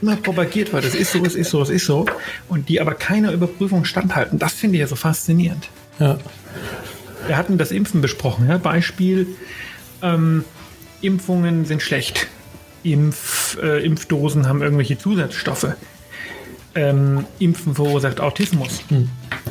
immer 0.00 0.16
propagiert 0.16 0.72
wird. 0.72 0.84
Das 0.84 0.94
ist 0.94 1.12
so, 1.12 1.24
es 1.24 1.34
ist 1.34 1.50
so, 1.50 1.62
es 1.62 1.70
ist 1.70 1.86
so. 1.86 2.06
Und 2.48 2.68
die 2.68 2.80
aber 2.80 2.94
keiner 2.94 3.32
Überprüfung 3.32 3.84
standhalten. 3.84 4.38
Das 4.38 4.52
finde 4.52 4.76
ich 4.76 4.80
ja 4.80 4.86
so 4.86 4.96
faszinierend. 4.96 5.68
Ja. 5.98 6.18
Wir 7.26 7.36
hatten 7.36 7.58
das 7.58 7.70
Impfen 7.70 8.00
besprochen. 8.00 8.48
Ja? 8.48 8.58
Beispiel, 8.58 9.26
ähm, 10.02 10.44
Impfungen 11.00 11.64
sind 11.64 11.82
schlecht. 11.82 12.28
Impf, 12.82 13.58
äh, 13.62 13.84
Impfdosen 13.84 14.48
haben 14.48 14.62
irgendwelche 14.62 14.98
Zusatzstoffe. 14.98 15.74
Ähm, 16.74 17.26
Impfen 17.38 17.74
verursacht 17.74 18.20
Autismus. 18.20 18.80
Hm. 18.88 19.10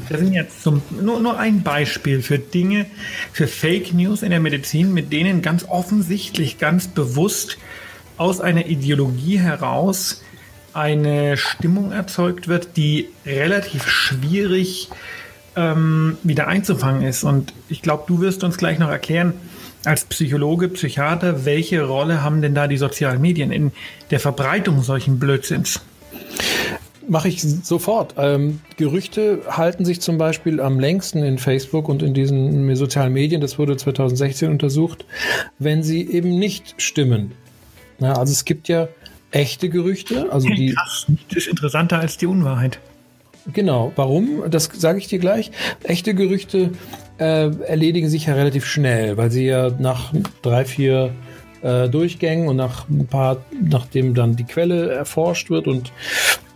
Das 0.10 0.20
sind 0.20 0.34
jetzt 0.34 0.63
zum, 0.63 0.82
nur, 0.90 1.20
nur 1.20 1.38
ein 1.38 1.62
Beispiel 1.62 2.22
für 2.22 2.40
Dinge, 2.40 2.88
für 3.32 3.48
Fake 3.48 3.94
News 3.94 4.24
in 4.24 4.32
der 4.32 4.40
Medizin, 4.40 4.94
mit 4.94 5.13
denen 5.13 5.42
ganz 5.42 5.66
offensichtlich, 5.68 6.58
ganz 6.58 6.88
bewusst 6.88 7.58
aus 8.18 8.42
einer 8.42 8.66
Ideologie 8.66 9.40
heraus 9.40 10.24
eine 10.74 11.38
Stimmung 11.38 11.92
erzeugt 11.92 12.48
wird, 12.48 12.78
die 12.78 13.10
relativ 13.25 13.88
schwierig 13.88 14.90
ähm, 15.55 16.17
wieder 16.24 16.48
einzufangen 16.48 17.03
ist. 17.03 17.24
Und 17.24 17.53
ich 17.70 17.81
glaube, 17.81 18.03
du 18.08 18.22
wirst 18.22 18.43
uns 18.43 18.58
gleich 18.58 18.79
noch 18.79 18.89
erklären, 18.89 19.34
als 19.86 20.05
Psychologe, 20.05 20.70
Psychiater, 20.70 21.46
welche 21.46 21.84
Rolle 21.84 22.22
haben 22.22 22.41
denn 22.41 22.53
da 22.53 22.67
die 22.67 22.77
sozialen 22.77 23.22
Medien 23.22 23.51
in 23.51 23.72
der 24.12 24.20
Verbreitung 24.20 24.84
solchen 24.84 25.20
Blödsinns? 25.20 25.81
Mache 27.08 27.29
ich 27.29 27.41
sofort. 27.41 28.13
Ähm, 28.17 28.62
Gerüchte 28.77 29.41
halten 29.48 29.84
sich 29.84 30.00
zum 30.01 30.17
Beispiel 30.20 30.62
am 30.62 30.79
längsten 30.79 31.24
in 31.24 31.39
Facebook 31.39 31.89
und 31.89 32.03
in 32.03 32.13
diesen 32.13 32.74
sozialen 32.75 33.12
Medien, 33.12 33.41
das 33.41 33.58
wurde 33.58 33.75
2016 33.75 34.51
untersucht, 34.51 35.05
wenn 35.58 35.81
sie 35.81 36.08
eben 36.10 36.38
nicht 36.38 36.75
stimmen. 36.77 37.31
Ja, 38.00 38.13
also 38.13 38.31
es 38.31 38.46
gibt 38.46 38.67
ja 38.67 38.88
echte 39.31 39.70
Gerüchte, 39.70 40.31
also 40.31 40.48
die. 40.48 40.74
Krass, 40.74 41.08
das 41.29 41.38
ist 41.38 41.48
interessanter 41.48 42.00
als 42.00 42.17
die 42.17 42.27
Unwahrheit. 42.27 42.79
Genau. 43.51 43.91
Warum? 43.95 44.50
Das 44.50 44.69
sage 44.74 45.00
ich 45.00 45.07
dir 45.07 45.19
gleich. 45.19 45.51
Echte 45.83 46.13
Gerüchte 46.13 46.71
äh, 47.17 47.50
erledigen 47.65 48.10
sich 48.10 48.27
ja 48.27 48.36
relativ 48.36 48.65
schnell, 48.65 49.17
weil 49.17 49.31
sie 49.31 49.45
ja 49.45 49.71
nach 49.79 50.13
drei, 50.41 50.65
vier 50.65 51.12
äh, 51.62 51.89
Durchgängen 51.89 52.48
und 52.48 52.55
nach 52.55 52.89
ein 52.89 53.07
paar, 53.07 53.38
nachdem 53.62 54.13
dann 54.13 54.36
die 54.36 54.45
Quelle 54.45 54.91
erforscht 54.91 55.50
wird 55.50 55.67
und 55.67 55.91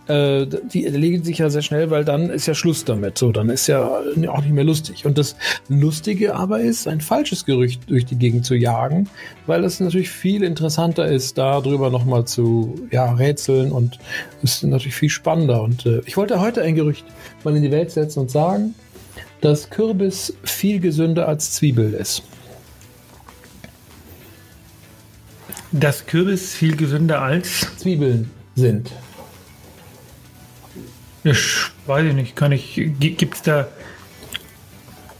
äh, 0.08 0.46
die 0.46 0.86
erledigen 0.86 1.24
sich 1.24 1.38
ja 1.38 1.50
sehr 1.50 1.62
schnell, 1.62 1.90
weil 1.90 2.04
dann 2.04 2.30
ist 2.30 2.46
ja 2.46 2.54
Schluss 2.54 2.84
damit. 2.84 3.18
So, 3.18 3.32
dann 3.32 3.50
ist 3.50 3.66
ja 3.66 3.84
auch 3.84 4.40
nicht 4.40 4.52
mehr 4.52 4.64
lustig. 4.64 5.04
Und 5.04 5.18
das 5.18 5.36
Lustige 5.68 6.34
aber 6.34 6.60
ist, 6.60 6.86
ein 6.86 7.00
falsches 7.00 7.44
Gerücht 7.44 7.88
durch 7.90 8.04
die 8.06 8.16
Gegend 8.16 8.44
zu 8.44 8.54
jagen, 8.54 9.08
weil 9.46 9.64
es 9.64 9.80
natürlich 9.80 10.10
viel 10.10 10.42
interessanter 10.42 11.06
ist, 11.06 11.38
darüber 11.38 11.90
nochmal 11.90 12.24
zu 12.24 12.86
ja, 12.90 13.12
rätseln 13.12 13.72
und 13.72 13.98
es 14.42 14.56
ist 14.56 14.64
natürlich 14.64 14.94
viel 14.94 15.10
spannender. 15.10 15.62
Und 15.62 15.86
äh, 15.86 16.02
ich 16.06 16.16
wollte 16.16 16.40
heute 16.40 16.62
ein 16.62 16.74
Gerücht 16.74 17.04
mal 17.42 17.56
in 17.56 17.62
die 17.62 17.72
Welt 17.72 17.90
setzen 17.90 18.20
und 18.20 18.30
sagen, 18.30 18.74
dass 19.40 19.70
Kürbis 19.70 20.34
viel 20.44 20.80
gesünder 20.80 21.28
als 21.28 21.52
Zwiebel 21.52 21.94
ist. 21.94 22.22
Dass 25.72 26.06
Kürbis 26.06 26.54
viel 26.54 26.76
gesünder 26.76 27.20
als 27.20 27.66
Zwiebeln 27.76 28.30
sind. 28.54 28.90
Ich 31.26 31.72
weiß 31.86 32.06
ich 32.06 32.14
nicht. 32.14 32.36
Kann 32.36 32.52
ich. 32.52 32.74
Gibt 33.00 33.34
es 33.34 33.42
da. 33.42 33.66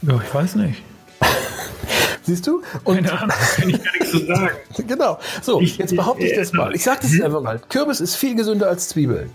Ja, 0.03 0.21
ich 0.25 0.33
weiß 0.33 0.55
nicht. 0.55 0.81
Siehst 2.23 2.47
du? 2.47 2.61
Und 2.85 2.95
Keine 2.95 3.11
Ahnung, 3.11 3.35
kann 3.55 3.69
ich 3.69 3.83
gar 3.83 3.91
nichts 3.93 4.11
zu 4.11 4.25
sagen. 4.25 4.55
genau. 4.87 5.19
So, 5.41 5.59
ich, 5.59 5.77
jetzt 5.77 5.95
behaupte 5.95 6.25
ich, 6.25 6.35
das 6.35 6.53
mal. 6.53 6.73
Ich 6.73 6.83
sage 6.83 6.99
das 7.01 7.19
einfach 7.19 7.41
mal. 7.41 7.59
Kürbis 7.67 7.99
ist 7.99 8.15
viel 8.15 8.35
gesünder 8.35 8.69
als 8.69 8.87
Zwiebeln. 8.89 9.31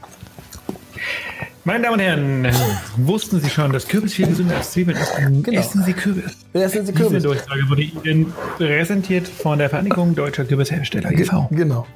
Meine 1.64 1.84
Damen 1.84 1.94
und 1.94 2.00
Herren, 2.00 2.48
wussten 2.96 3.40
Sie 3.40 3.48
schon, 3.48 3.72
dass 3.72 3.86
Kürbis 3.86 4.14
viel 4.14 4.26
gesünder 4.26 4.56
als 4.56 4.72
Zwiebeln 4.72 4.96
ist? 4.96 5.12
Genau. 5.16 5.60
Essen 5.60 5.84
Sie 5.84 5.92
Kürbis. 5.92 6.36
Essen 6.54 6.86
Sie 6.86 6.92
Kürbis. 6.92 7.22
Diese 7.22 7.28
Durchsage 7.28 7.68
wurde 7.68 7.82
Ihnen 7.82 8.32
präsentiert 8.56 9.28
von 9.28 9.58
der 9.58 9.70
Vereinigung 9.70 10.14
Deutscher 10.14 10.44
Kürbishersteller 10.44 11.10
GV. 11.10 11.48
Genau. 11.50 11.86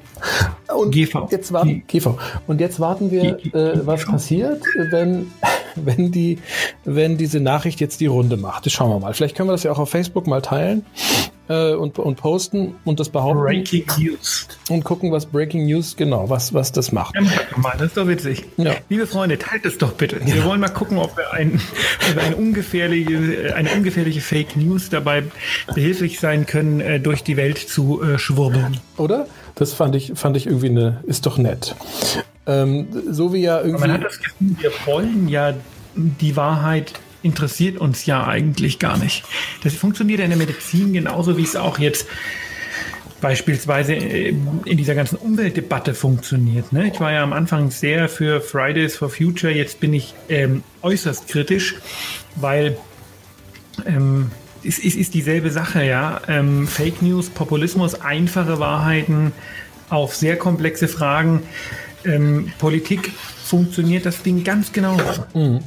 Und 0.76 0.92
GV. 0.92 1.28
Jetzt 1.30 1.52
warten, 1.52 1.83
GV. 1.87 2.18
Und 2.47 2.61
jetzt 2.61 2.80
warten 2.80 3.11
wir, 3.11 3.38
äh, 3.54 3.87
was 3.87 4.04
passiert, 4.04 4.62
wenn, 4.90 5.30
wenn, 5.76 6.12
die, 6.12 6.38
wenn 6.85 7.16
diese 7.16 7.40
Nachricht 7.40 7.80
jetzt 7.80 8.00
die 8.00 8.06
Runde 8.06 8.37
macht. 8.37 8.66
Das 8.66 8.73
schauen 8.73 8.90
wir 8.90 8.99
mal. 9.00 9.14
Vielleicht 9.14 9.37
können 9.37 9.49
wir 9.49 9.52
das 9.52 9.62
ja 9.62 9.73
auch 9.73 9.78
auf 9.78 9.90
Facebook 9.90 10.26
mal 10.26 10.42
teilen. 10.42 10.85
äh, 11.49 11.75
und, 11.75 11.99
und 11.99 12.16
posten 12.16 12.75
und 12.85 13.00
das 13.00 13.09
behaupten. 13.09 13.40
Breaking 13.42 13.85
News. 13.99 14.49
Und 14.68 14.85
gucken, 14.85 15.12
was 15.12 15.26
Breaking 15.26 15.66
News, 15.66 15.97
genau, 15.97 16.28
was, 16.28 16.54
was 16.54 16.73
das 16.73 16.92
macht. 16.92 17.14
Ja, 17.14 17.23
das 17.75 17.88
ist 17.88 17.97
doch 17.97 18.09
witzig. 18.09 18.45
Ja. 18.56 18.75
Liebe 18.88 19.06
Freunde, 19.06 19.38
teilt 19.38 19.64
es 19.64 19.78
doch 19.78 19.92
bitte. 19.92 20.21
Ja. 20.25 20.35
Wir 20.35 20.45
wollen 20.45 20.61
mal 20.61 20.68
gucken, 20.68 20.99
ob 20.99 21.16
wir, 21.16 21.33
ein, 21.33 21.61
wir 22.14 22.23
eine, 22.23 22.37
ungefährliche, 22.37 23.54
eine 23.54 23.71
ungefährliche 23.71 24.21
Fake 24.21 24.56
News 24.56 24.88
dabei 24.90 25.25
behilflich 25.75 26.21
sein 26.21 26.47
können, 26.47 26.80
äh, 26.80 27.00
durch 27.00 27.23
die 27.23 27.37
Welt 27.37 27.59
zu 27.59 28.02
äh, 28.02 28.18
schwurbeln. 28.18 28.78
Oder? 28.97 29.26
Das 29.56 29.72
fand 29.72 29.96
ich, 29.96 30.12
fand 30.14 30.36
ich 30.36 30.46
irgendwie 30.46 30.68
eine, 30.68 31.02
ist 31.06 31.26
doch 31.26 31.38
nett. 31.38 31.75
Ähm, 32.46 32.88
so 33.10 33.32
wie 33.32 33.40
ja 33.40 33.58
irgendwie. 33.58 33.76
Aber 33.76 33.86
man 33.86 33.92
hat 33.94 34.04
das 34.04 34.20
Gefühl, 34.20 34.56
wir 34.60 34.70
wollen 34.84 35.28
ja 35.28 35.54
die 35.96 36.36
Wahrheit 36.36 36.92
interessiert 37.22 37.78
uns 37.78 38.06
ja 38.06 38.26
eigentlich 38.26 38.78
gar 38.78 38.98
nicht. 38.98 39.25
Das 39.64 39.75
funktioniert 39.75 40.20
in 40.20 40.28
der 40.28 40.38
Medizin 40.38 40.92
genauso, 40.92 41.36
wie 41.38 41.42
es 41.42 41.56
auch 41.56 41.78
jetzt 41.78 42.06
beispielsweise 43.20 43.94
äh, 43.94 44.34
in 44.66 44.76
dieser 44.76 44.94
ganzen 44.94 45.16
Umweltdebatte 45.16 45.94
funktioniert. 45.94 46.72
Ne? 46.72 46.88
Ich 46.88 47.00
war 47.00 47.12
ja 47.12 47.22
am 47.22 47.32
Anfang 47.32 47.70
sehr 47.70 48.08
für 48.08 48.40
Fridays 48.40 48.96
for 48.96 49.08
Future, 49.08 49.52
jetzt 49.52 49.80
bin 49.80 49.94
ich 49.94 50.14
ähm, 50.28 50.62
äußerst 50.82 51.28
kritisch, 51.28 51.76
weil 52.36 52.76
ähm, 53.86 54.30
es, 54.66 54.78
es, 54.78 54.96
ist 54.96 55.14
dieselbe 55.14 55.50
Sache, 55.50 55.85
ja. 55.85 56.20
Ähm, 56.28 56.66
Fake 56.66 57.02
News, 57.02 57.30
Populismus, 57.30 58.00
einfache 58.00 58.58
Wahrheiten 58.58 59.32
auf 59.88 60.14
sehr 60.14 60.37
komplexe 60.37 60.88
Fragen. 60.88 61.42
Ähm, 62.04 62.52
Politik 62.58 63.12
funktioniert 63.44 64.04
das 64.06 64.23
Ding 64.23 64.44
ganz 64.44 64.73
genau. 64.73 64.96
Mhm. 65.35 65.61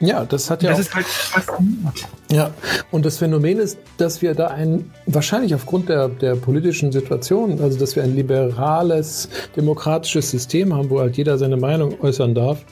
Ja, 0.00 0.24
das 0.24 0.50
hat 0.50 0.62
ja. 0.62 0.70
Das 0.70 0.78
ist 0.80 0.94
halt 0.94 1.06
faszinierend. 1.06 2.06
Ja, 2.30 2.52
und 2.90 3.06
das 3.06 3.18
Phänomen 3.18 3.58
ist, 3.58 3.78
dass 3.96 4.20
wir 4.22 4.34
da 4.34 4.48
ein, 4.48 4.90
wahrscheinlich 5.06 5.54
aufgrund 5.54 5.88
der, 5.88 6.08
der 6.08 6.34
politischen 6.34 6.90
Situation, 6.90 7.60
also 7.60 7.78
dass 7.78 7.94
wir 7.96 8.02
ein 8.02 8.16
liberales, 8.16 9.28
demokratisches 9.56 10.30
System 10.30 10.74
haben, 10.74 10.90
wo 10.90 11.00
halt 11.00 11.16
jeder 11.16 11.38
seine 11.38 11.56
Meinung 11.56 11.98
äußern 12.00 12.34
darf, 12.34 12.64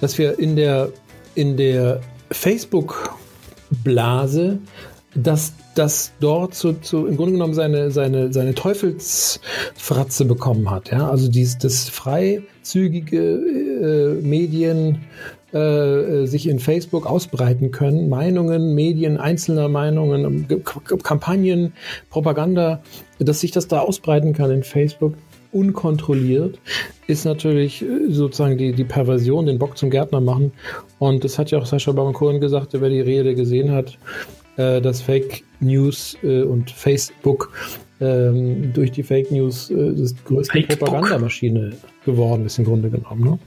dass 0.00 0.18
wir 0.18 0.38
in 0.38 0.56
der, 0.56 0.90
in 1.34 1.56
der 1.56 2.00
Facebook-Blase 2.32 4.58
dass 5.14 5.54
das 5.74 6.12
dort 6.20 6.54
zu, 6.54 6.74
zu, 6.74 7.06
im 7.06 7.16
Grunde 7.16 7.32
genommen 7.32 7.54
seine, 7.54 7.90
seine, 7.90 8.32
seine 8.32 8.54
Teufelsfratze 8.54 10.24
bekommen 10.24 10.70
hat. 10.70 10.90
Ja? 10.90 11.08
Also 11.08 11.28
dies, 11.28 11.58
das 11.58 11.88
freizügige 11.88 13.18
äh, 13.18 14.22
Medien 14.22 15.02
äh, 15.52 16.26
sich 16.26 16.48
in 16.48 16.58
Facebook 16.58 17.06
ausbreiten 17.06 17.70
können. 17.70 18.08
Meinungen, 18.08 18.74
Medien, 18.74 19.16
einzelner 19.16 19.68
Meinungen, 19.68 20.46
Kampagnen, 21.02 21.72
Propaganda, 22.10 22.82
dass 23.18 23.40
sich 23.40 23.52
das 23.52 23.68
da 23.68 23.80
ausbreiten 23.80 24.32
kann 24.32 24.50
in 24.50 24.62
Facebook 24.62 25.14
unkontrolliert, 25.52 26.58
ist 27.06 27.24
natürlich 27.24 27.82
äh, 27.82 28.10
sozusagen 28.10 28.58
die, 28.58 28.72
die 28.72 28.84
Perversion, 28.84 29.46
den 29.46 29.58
Bock 29.58 29.78
zum 29.78 29.90
Gärtner 29.90 30.20
machen. 30.20 30.52
Und 30.98 31.24
das 31.24 31.38
hat 31.38 31.50
ja 31.50 31.58
auch 31.58 31.66
Sascha 31.66 31.92
Baron 31.92 32.12
Cohen 32.12 32.40
gesagt, 32.40 32.70
wer 32.72 32.90
die 32.90 33.00
Rede 33.00 33.34
gesehen 33.34 33.70
hat, 33.72 33.98
äh, 34.56 34.80
dass 34.80 35.00
Fake 35.00 35.44
News 35.60 36.16
äh, 36.22 36.42
und 36.42 36.70
Facebook 36.70 37.52
ähm, 38.00 38.72
durch 38.72 38.92
die 38.92 39.02
Fake 39.02 39.30
News 39.30 39.70
äh, 39.70 39.94
das 39.94 40.14
größte 40.24 40.60
Propagandamaschine 40.62 41.76
geworden 42.04 42.46
ist 42.46 42.58
im 42.58 42.64
Grunde 42.64 42.90
genommen. 42.90 43.24
Ne? 43.24 43.38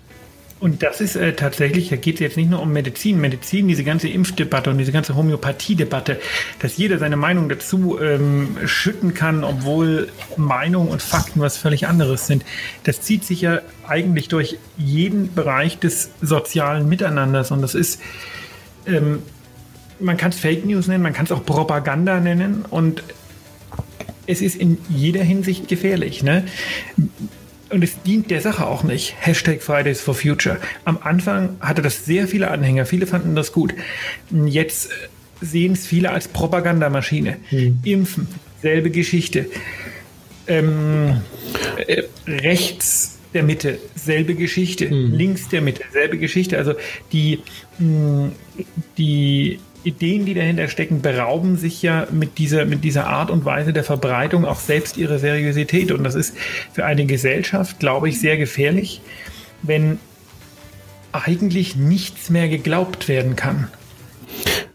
Und 0.59 0.83
das 0.83 0.99
ist 0.99 1.15
äh, 1.15 1.33
tatsächlich, 1.33 1.89
da 1.89 1.95
geht 1.95 2.15
es 2.15 2.19
jetzt 2.19 2.37
nicht 2.37 2.49
nur 2.49 2.61
um 2.61 2.73
Medizin. 2.73 3.21
Medizin, 3.21 3.69
diese 3.69 3.85
ganze 3.85 4.09
Impfdebatte 4.09 4.69
und 4.69 4.77
diese 4.77 4.91
ganze 4.91 5.15
Homöopathiedebatte, 5.15 6.19
dass 6.59 6.75
jeder 6.75 6.97
seine 6.97 7.15
Meinung 7.15 7.47
dazu 7.47 7.97
ähm, 7.99 8.57
schütten 8.65 9.13
kann, 9.13 9.45
obwohl 9.45 10.09
Meinung 10.35 10.89
und 10.89 11.01
Fakten 11.01 11.39
was 11.39 11.57
völlig 11.57 11.87
anderes 11.87 12.27
sind. 12.27 12.43
Das 12.83 12.99
zieht 13.01 13.23
sich 13.23 13.41
ja 13.41 13.61
eigentlich 13.87 14.27
durch 14.27 14.57
jeden 14.77 15.33
Bereich 15.33 15.79
des 15.79 16.09
sozialen 16.21 16.89
Miteinanders. 16.89 17.51
Und 17.51 17.61
das 17.61 17.73
ist, 17.73 18.01
ähm, 18.85 19.19
man 19.99 20.17
kann 20.17 20.31
es 20.31 20.39
Fake 20.39 20.65
News 20.65 20.87
nennen, 20.87 21.03
man 21.03 21.13
kann 21.13 21.25
es 21.25 21.31
auch 21.31 21.45
Propaganda 21.45 22.19
nennen. 22.19 22.65
Und 22.69 23.03
es 24.27 24.41
ist 24.41 24.55
in 24.55 24.77
jeder 24.89 25.23
Hinsicht 25.23 25.67
gefährlich. 25.67 26.23
Ne? 26.23 26.45
und 27.69 27.83
es 27.83 28.01
dient 28.01 28.31
der 28.31 28.41
Sache 28.41 28.65
auch 28.65 28.83
nicht. 28.83 29.15
Hashtag 29.19 29.61
Fridays 29.61 30.01
for 30.01 30.13
Future. 30.13 30.57
Am 30.85 30.97
Anfang 31.01 31.57
hatte 31.59 31.81
das 31.81 32.05
sehr 32.05 32.27
viele 32.27 32.49
Anhänger, 32.49 32.85
viele 32.85 33.07
fanden 33.07 33.35
das 33.35 33.51
gut. 33.51 33.73
Jetzt 34.31 34.89
sehen 35.41 35.73
es 35.73 35.85
viele 35.85 36.11
als 36.11 36.27
Propagandamaschine. 36.27 37.37
Hm. 37.49 37.79
Impfen, 37.83 38.27
selbe 38.61 38.89
Geschichte. 38.89 39.45
Ähm, 40.47 41.21
äh, 41.87 42.03
rechts 42.27 43.19
der 43.33 43.43
Mitte, 43.43 43.77
selbe 43.95 44.33
Geschichte. 44.33 44.89
Hm. 44.89 45.13
Links 45.13 45.47
der 45.49 45.61
Mitte, 45.61 45.83
selbe 45.93 46.17
Geschichte. 46.17 46.57
Also 46.57 46.73
die, 47.11 47.39
mh, 47.77 48.31
die 48.97 49.59
Ideen, 49.83 50.25
die 50.25 50.33
dahinter 50.33 50.67
stecken, 50.67 51.01
berauben 51.01 51.57
sich 51.57 51.81
ja 51.81 52.07
mit 52.11 52.37
dieser, 52.37 52.65
mit 52.65 52.83
dieser 52.83 53.07
Art 53.07 53.31
und 53.31 53.45
Weise 53.45 53.73
der 53.73 53.83
Verbreitung 53.83 54.45
auch 54.45 54.59
selbst 54.59 54.97
ihre 54.97 55.19
Seriosität. 55.19 55.91
Und 55.91 56.03
das 56.03 56.15
ist 56.15 56.35
für 56.73 56.85
eine 56.85 57.05
Gesellschaft, 57.05 57.79
glaube 57.79 58.09
ich, 58.09 58.19
sehr 58.19 58.37
gefährlich, 58.37 59.01
wenn 59.61 59.99
eigentlich 61.11 61.75
nichts 61.75 62.29
mehr 62.29 62.49
geglaubt 62.49 63.07
werden 63.07 63.35
kann. 63.35 63.69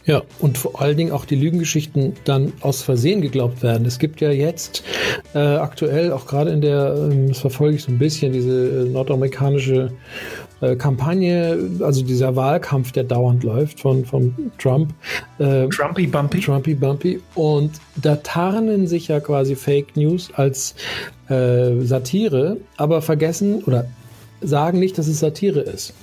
Ja, 0.06 0.22
und 0.38 0.58
vor 0.58 0.82
allen 0.82 0.98
Dingen 0.98 1.12
auch 1.12 1.24
die 1.24 1.36
Lügengeschichten 1.36 2.12
dann 2.24 2.52
aus 2.60 2.82
Versehen 2.82 3.22
geglaubt 3.22 3.62
werden. 3.62 3.86
Es 3.86 3.98
gibt 3.98 4.20
ja 4.20 4.30
jetzt 4.30 4.84
äh, 5.34 5.38
aktuell, 5.38 6.12
auch 6.12 6.26
gerade 6.26 6.50
in 6.50 6.60
der, 6.60 6.94
ähm, 7.10 7.28
das 7.28 7.38
verfolge 7.38 7.76
ich 7.76 7.84
so 7.84 7.90
ein 7.90 7.98
bisschen, 7.98 8.32
diese 8.32 8.84
äh, 8.84 8.88
nordamerikanische 8.90 9.92
äh, 10.60 10.76
Kampagne, 10.76 11.58
also 11.80 12.02
dieser 12.02 12.36
Wahlkampf, 12.36 12.92
der 12.92 13.04
dauernd 13.04 13.44
läuft 13.44 13.80
von, 13.80 14.04
von 14.04 14.34
Trump. 14.58 14.92
Äh, 15.38 15.68
Trumpy 15.68 16.06
Bumpy. 16.06 16.40
Trumpy 16.40 16.74
Bumpy. 16.74 17.20
Und 17.34 17.72
da 17.96 18.16
tarnen 18.16 18.86
sich 18.86 19.08
ja 19.08 19.20
quasi 19.20 19.56
Fake 19.56 19.96
News 19.96 20.30
als 20.34 20.74
äh, 21.28 21.80
Satire, 21.80 22.58
aber 22.76 23.02
vergessen 23.02 23.62
oder 23.64 23.86
sagen 24.40 24.78
nicht, 24.78 24.98
dass 24.98 25.08
es 25.08 25.20
Satire 25.20 25.60
ist. 25.60 25.94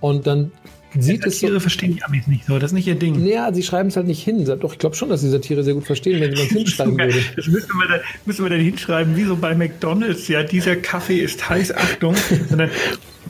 Und 0.00 0.26
dann 0.26 0.50
sieht 0.98 1.24
es 1.24 1.40
Satire 1.40 1.54
so, 1.54 1.60
verstehen 1.60 1.94
die 1.94 2.02
Amis 2.02 2.26
nicht 2.26 2.46
so, 2.46 2.58
das 2.58 2.70
ist 2.70 2.74
nicht 2.74 2.86
ihr 2.86 2.94
Ding. 2.94 3.22
Naja, 3.22 3.52
sie 3.52 3.62
schreiben 3.62 3.90
es 3.90 3.96
halt 3.96 4.06
nicht 4.06 4.22
hin. 4.22 4.44
Doch, 4.44 4.72
ich 4.72 4.78
glaube 4.78 4.96
schon, 4.96 5.08
dass 5.08 5.20
sie 5.20 5.30
Satire 5.30 5.62
sehr 5.62 5.74
gut 5.74 5.84
verstehen, 5.84 6.20
wenn 6.20 6.32
man 6.32 6.42
es 6.42 6.48
hinschreiben 6.50 6.98
würde. 6.98 7.22
Das 7.36 7.46
müssen 7.46 7.68
wir, 7.68 7.88
dann, 7.88 8.00
müssen 8.24 8.44
wir 8.44 8.50
dann 8.50 8.60
hinschreiben, 8.60 9.16
wie 9.16 9.24
so 9.24 9.36
bei 9.36 9.54
McDonalds, 9.54 10.26
ja, 10.28 10.42
dieser 10.42 10.76
Kaffee 10.76 11.20
ist 11.20 11.48
heiß, 11.48 11.74
Achtung, 11.76 12.16
sondern 12.48 12.70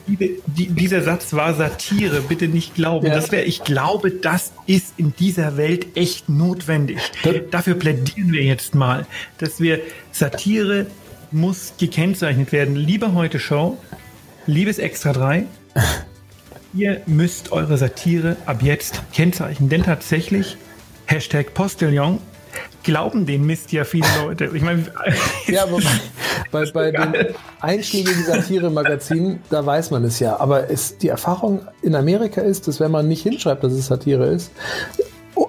die, 0.07 0.41
die, 0.45 0.67
dieser 0.67 1.01
Satz 1.01 1.33
war 1.33 1.53
Satire, 1.53 2.21
bitte 2.21 2.47
nicht 2.47 2.75
glauben. 2.75 3.07
Ja. 3.07 3.13
Das 3.13 3.31
wäre, 3.31 3.43
ich 3.43 3.63
glaube, 3.63 4.11
das 4.11 4.51
ist 4.67 4.93
in 4.97 5.13
dieser 5.17 5.57
Welt 5.57 5.95
echt 5.95 6.29
notwendig. 6.29 6.97
Das 7.23 7.35
Dafür 7.49 7.75
plädieren 7.75 8.31
wir 8.31 8.43
jetzt 8.43 8.75
mal, 8.75 9.05
dass 9.37 9.59
wir 9.59 9.79
Satire 10.11 10.87
muss 11.31 11.73
gekennzeichnet 11.77 12.51
werden. 12.51 12.75
Liebe 12.75 13.13
Heute 13.13 13.39
Show, 13.39 13.77
liebes 14.47 14.79
Extra 14.79 15.13
3, 15.13 15.45
ihr 16.73 17.01
müsst 17.05 17.51
eure 17.51 17.77
Satire 17.77 18.37
ab 18.45 18.61
jetzt 18.61 19.01
kennzeichnen, 19.13 19.69
denn 19.69 19.83
tatsächlich 19.83 20.57
Hashtag 21.05 21.53
Postillon 21.53 22.19
glauben 22.83 23.25
den 23.25 23.45
Mist 23.45 23.71
ja 23.71 23.83
viele 23.83 24.07
Leute. 24.23 24.49
Ich 24.53 24.61
meine, 24.61 24.85
ja, 25.47 25.63
aber 25.63 25.79
bei, 26.51 26.65
bei 26.71 26.91
den 26.91 27.35
einschlägigen 27.59 28.23
Satire-Magazinen, 28.23 29.39
da 29.49 29.65
weiß 29.65 29.91
man 29.91 30.03
es 30.03 30.19
ja. 30.19 30.39
Aber 30.39 30.69
es, 30.69 30.97
die 30.97 31.09
Erfahrung 31.09 31.61
in 31.81 31.95
Amerika 31.95 32.41
ist, 32.41 32.67
dass 32.67 32.79
wenn 32.79 32.91
man 32.91 33.07
nicht 33.07 33.23
hinschreibt, 33.23 33.63
dass 33.63 33.73
es 33.73 33.87
Satire 33.87 34.27
ist, 34.27 34.51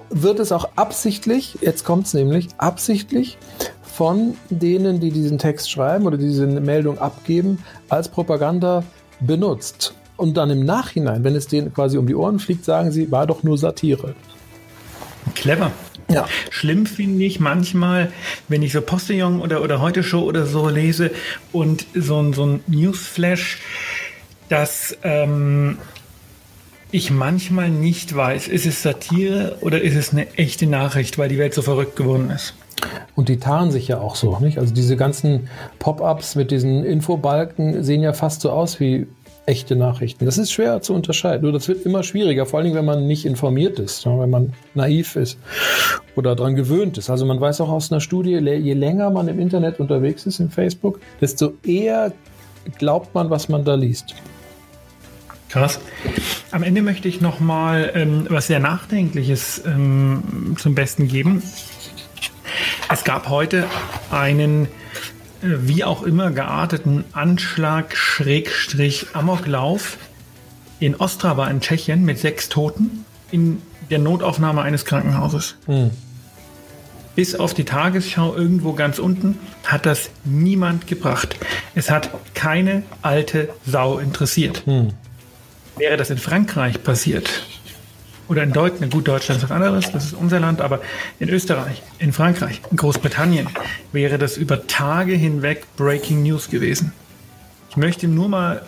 wird 0.09 0.39
es 0.39 0.51
auch 0.51 0.69
absichtlich, 0.75 1.57
jetzt 1.61 1.83
kommt 1.83 2.07
es 2.07 2.13
nämlich, 2.13 2.49
absichtlich 2.57 3.37
von 3.83 4.35
denen, 4.49 4.99
die 4.99 5.11
diesen 5.11 5.37
Text 5.37 5.69
schreiben 5.69 6.05
oder 6.05 6.17
diese 6.17 6.47
Meldung 6.47 6.97
abgeben, 6.99 7.63
als 7.89 8.09
Propaganda 8.09 8.83
benutzt. 9.19 9.93
Und 10.17 10.37
dann 10.37 10.49
im 10.49 10.65
Nachhinein, 10.65 11.23
wenn 11.23 11.35
es 11.35 11.47
denen 11.47 11.73
quasi 11.73 11.97
um 11.97 12.07
die 12.07 12.15
Ohren 12.15 12.39
fliegt, 12.39 12.65
sagen 12.65 12.91
sie, 12.91 13.11
war 13.11 13.27
doch 13.27 13.43
nur 13.43 13.57
Satire. 13.57 14.15
Clever. 15.35 15.71
Ja. 16.09 16.27
Schlimm 16.49 16.85
finde 16.85 17.23
ich 17.23 17.39
manchmal, 17.39 18.11
wenn 18.47 18.61
ich 18.61 18.73
so 18.73 18.81
Postillon 18.81 19.39
oder, 19.39 19.61
oder 19.61 19.79
Heute 19.79 20.03
Show 20.03 20.21
oder 20.21 20.45
so 20.45 20.69
lese 20.69 21.11
und 21.51 21.85
so, 21.93 22.21
ein 22.21 22.33
so 22.33 22.45
ein 22.45 22.59
Newsflash, 22.67 23.59
dass 24.49 24.97
ähm, 25.03 25.77
ich 26.91 27.09
manchmal 27.09 27.69
nicht 27.69 28.15
weiß, 28.15 28.47
ist 28.47 28.65
es 28.65 28.83
Satire 28.83 29.57
oder 29.61 29.81
ist 29.81 29.95
es 29.95 30.11
eine 30.11 30.31
echte 30.37 30.67
Nachricht, 30.67 31.17
weil 31.17 31.29
die 31.29 31.39
Welt 31.39 31.53
so 31.53 31.61
verrückt 31.61 31.95
geworden 31.95 32.29
ist. 32.29 32.53
Und 33.15 33.29
die 33.29 33.37
tarnen 33.37 33.71
sich 33.71 33.87
ja 33.87 33.99
auch 33.99 34.15
so, 34.15 34.37
nicht? 34.39 34.57
Also 34.57 34.73
diese 34.73 34.97
ganzen 34.97 35.49
Pop-ups 35.79 36.35
mit 36.35 36.51
diesen 36.51 36.83
Infobalken 36.83 37.83
sehen 37.83 38.01
ja 38.01 38.13
fast 38.13 38.41
so 38.41 38.51
aus 38.51 38.79
wie 38.79 39.07
echte 39.45 39.75
Nachrichten. 39.75 40.25
Das 40.25 40.37
ist 40.37 40.51
schwer 40.51 40.81
zu 40.81 40.93
unterscheiden. 40.93 41.43
Nur 41.43 41.51
das 41.51 41.67
wird 41.67 41.85
immer 41.85 42.03
schwieriger, 42.03 42.45
vor 42.45 42.59
allem 42.59 42.73
wenn 42.73 42.85
man 42.85 43.07
nicht 43.07 43.25
informiert 43.25 43.79
ist, 43.79 44.05
wenn 44.05 44.29
man 44.29 44.53
naiv 44.73 45.15
ist 45.15 45.37
oder 46.15 46.35
daran 46.35 46.55
gewöhnt 46.55 46.97
ist. 46.97 47.09
Also 47.09 47.25
man 47.25 47.41
weiß 47.41 47.61
auch 47.61 47.69
aus 47.69 47.91
einer 47.91 48.01
Studie, 48.01 48.31
je 48.31 48.73
länger 48.73 49.09
man 49.09 49.27
im 49.27 49.39
Internet 49.39 49.79
unterwegs 49.79 50.25
ist, 50.25 50.39
im 50.39 50.49
Facebook, 50.49 50.99
desto 51.19 51.53
eher 51.65 52.13
glaubt 52.77 53.13
man, 53.13 53.29
was 53.29 53.49
man 53.49 53.65
da 53.65 53.75
liest. 53.75 54.15
Krass. 55.49 55.79
Am 56.51 56.63
Ende 56.63 56.81
möchte 56.81 57.07
ich 57.07 57.21
noch 57.21 57.39
mal 57.39 57.91
ähm, 57.93 58.25
was 58.29 58.47
sehr 58.47 58.59
Nachdenkliches 58.59 59.61
ähm, 59.65 60.55
zum 60.57 60.73
Besten 60.73 61.07
geben. 61.07 61.43
Es 62.91 63.03
gab 63.03 63.29
heute 63.29 63.65
einen 64.09 64.67
wie 65.43 65.83
auch 65.83 66.03
immer 66.03 66.31
gearteten 66.31 67.03
Anschlag 67.11 67.95
Schrägstrich 67.95 69.07
Amoklauf 69.13 69.97
in 70.79 70.95
Ostrava 70.95 71.47
in 71.49 71.61
Tschechien 71.61 72.05
mit 72.05 72.17
sechs 72.17 72.49
Toten 72.49 73.05
in 73.31 73.61
der 73.89 73.99
Notaufnahme 73.99 74.61
eines 74.61 74.85
Krankenhauses. 74.85 75.55
Hm. 75.65 75.91
Bis 77.15 77.35
auf 77.35 77.53
die 77.53 77.65
Tagesschau 77.65 78.35
irgendwo 78.35 78.73
ganz 78.73 78.97
unten 78.97 79.37
hat 79.65 79.85
das 79.85 80.09
niemand 80.23 80.87
gebracht. 80.87 81.35
Es 81.75 81.91
hat 81.91 82.09
keine 82.33 82.83
alte 83.01 83.49
Sau 83.65 83.99
interessiert. 83.99 84.65
Hm. 84.65 84.93
Wäre 85.77 85.97
das 85.97 86.09
in 86.09 86.17
Frankreich 86.17 86.81
passiert, 86.83 87.45
oder 88.33 88.43
in 88.43 88.51
Deutschland, 88.51 88.91
gut, 88.91 89.07
Deutschland 89.07 89.37
ist 89.41 89.49
was 89.49 89.55
anderes, 89.55 89.91
das 89.91 90.05
ist 90.05 90.13
unser 90.13 90.39
Land, 90.39 90.59
aber 90.59 90.81
in 91.19 91.29
Österreich, 91.29 91.83
in 91.99 92.11
Frankreich, 92.13 92.61
in 92.71 92.77
Großbritannien 92.77 93.47
wäre 93.91 94.17
das 94.17 94.37
über 94.37 94.65
Tage 94.65 95.13
hinweg 95.13 95.65
Breaking 95.77 96.23
News 96.23 96.49
gewesen. 96.49 96.93
Ich 97.69 97.77
möchte 97.77 98.07
nur 98.07 98.29
mal 98.29 98.63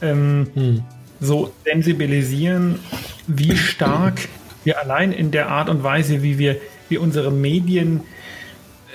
ähm, 0.00 0.48
hm. 0.54 0.82
so 1.20 1.52
sensibilisieren, 1.64 2.78
wie 3.26 3.56
stark 3.56 4.20
wir 4.64 4.80
allein 4.80 5.12
in 5.12 5.30
der 5.30 5.50
Art 5.50 5.68
und 5.68 5.82
Weise, 5.82 6.22
wie 6.22 6.38
wir 6.38 6.56
wie 6.88 6.96
unsere 6.96 7.30
Medien 7.30 8.00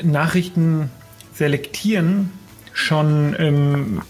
Nachrichten 0.01 0.89
selektieren, 1.33 2.31
schon 2.73 3.35
ähm, 3.37 4.01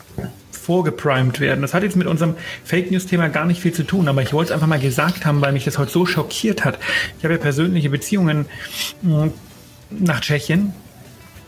vorgeprimed 0.70 1.40
werden. 1.40 1.64
Das 1.64 1.74
hat 1.74 1.82
jetzt 1.82 1.96
mit 1.96 2.06
unserem 2.06 2.36
Fake 2.64 2.92
News-Thema 2.92 3.30
gar 3.30 3.46
nicht 3.46 3.60
viel 3.60 3.74
zu 3.74 3.82
tun, 3.82 4.08
aber 4.08 4.22
ich 4.22 4.34
wollte 4.34 4.50
es 4.50 4.54
einfach 4.54 4.68
mal 4.68 4.80
gesagt 4.80 5.26
haben, 5.26 5.42
weil 5.42 5.52
mich 5.52 5.66
das 5.66 5.80
heute 5.80 5.90
so 5.90 6.06
schockiert 6.06 6.64
hat. 6.64 6.78
Ich 7.18 7.24
habe 7.24 7.34
ja 7.34 7.40
persönliche 7.40 7.90
Beziehungen 7.90 8.46
hm, 9.02 9.34
nach 9.90 10.22
Tschechien 10.22 10.74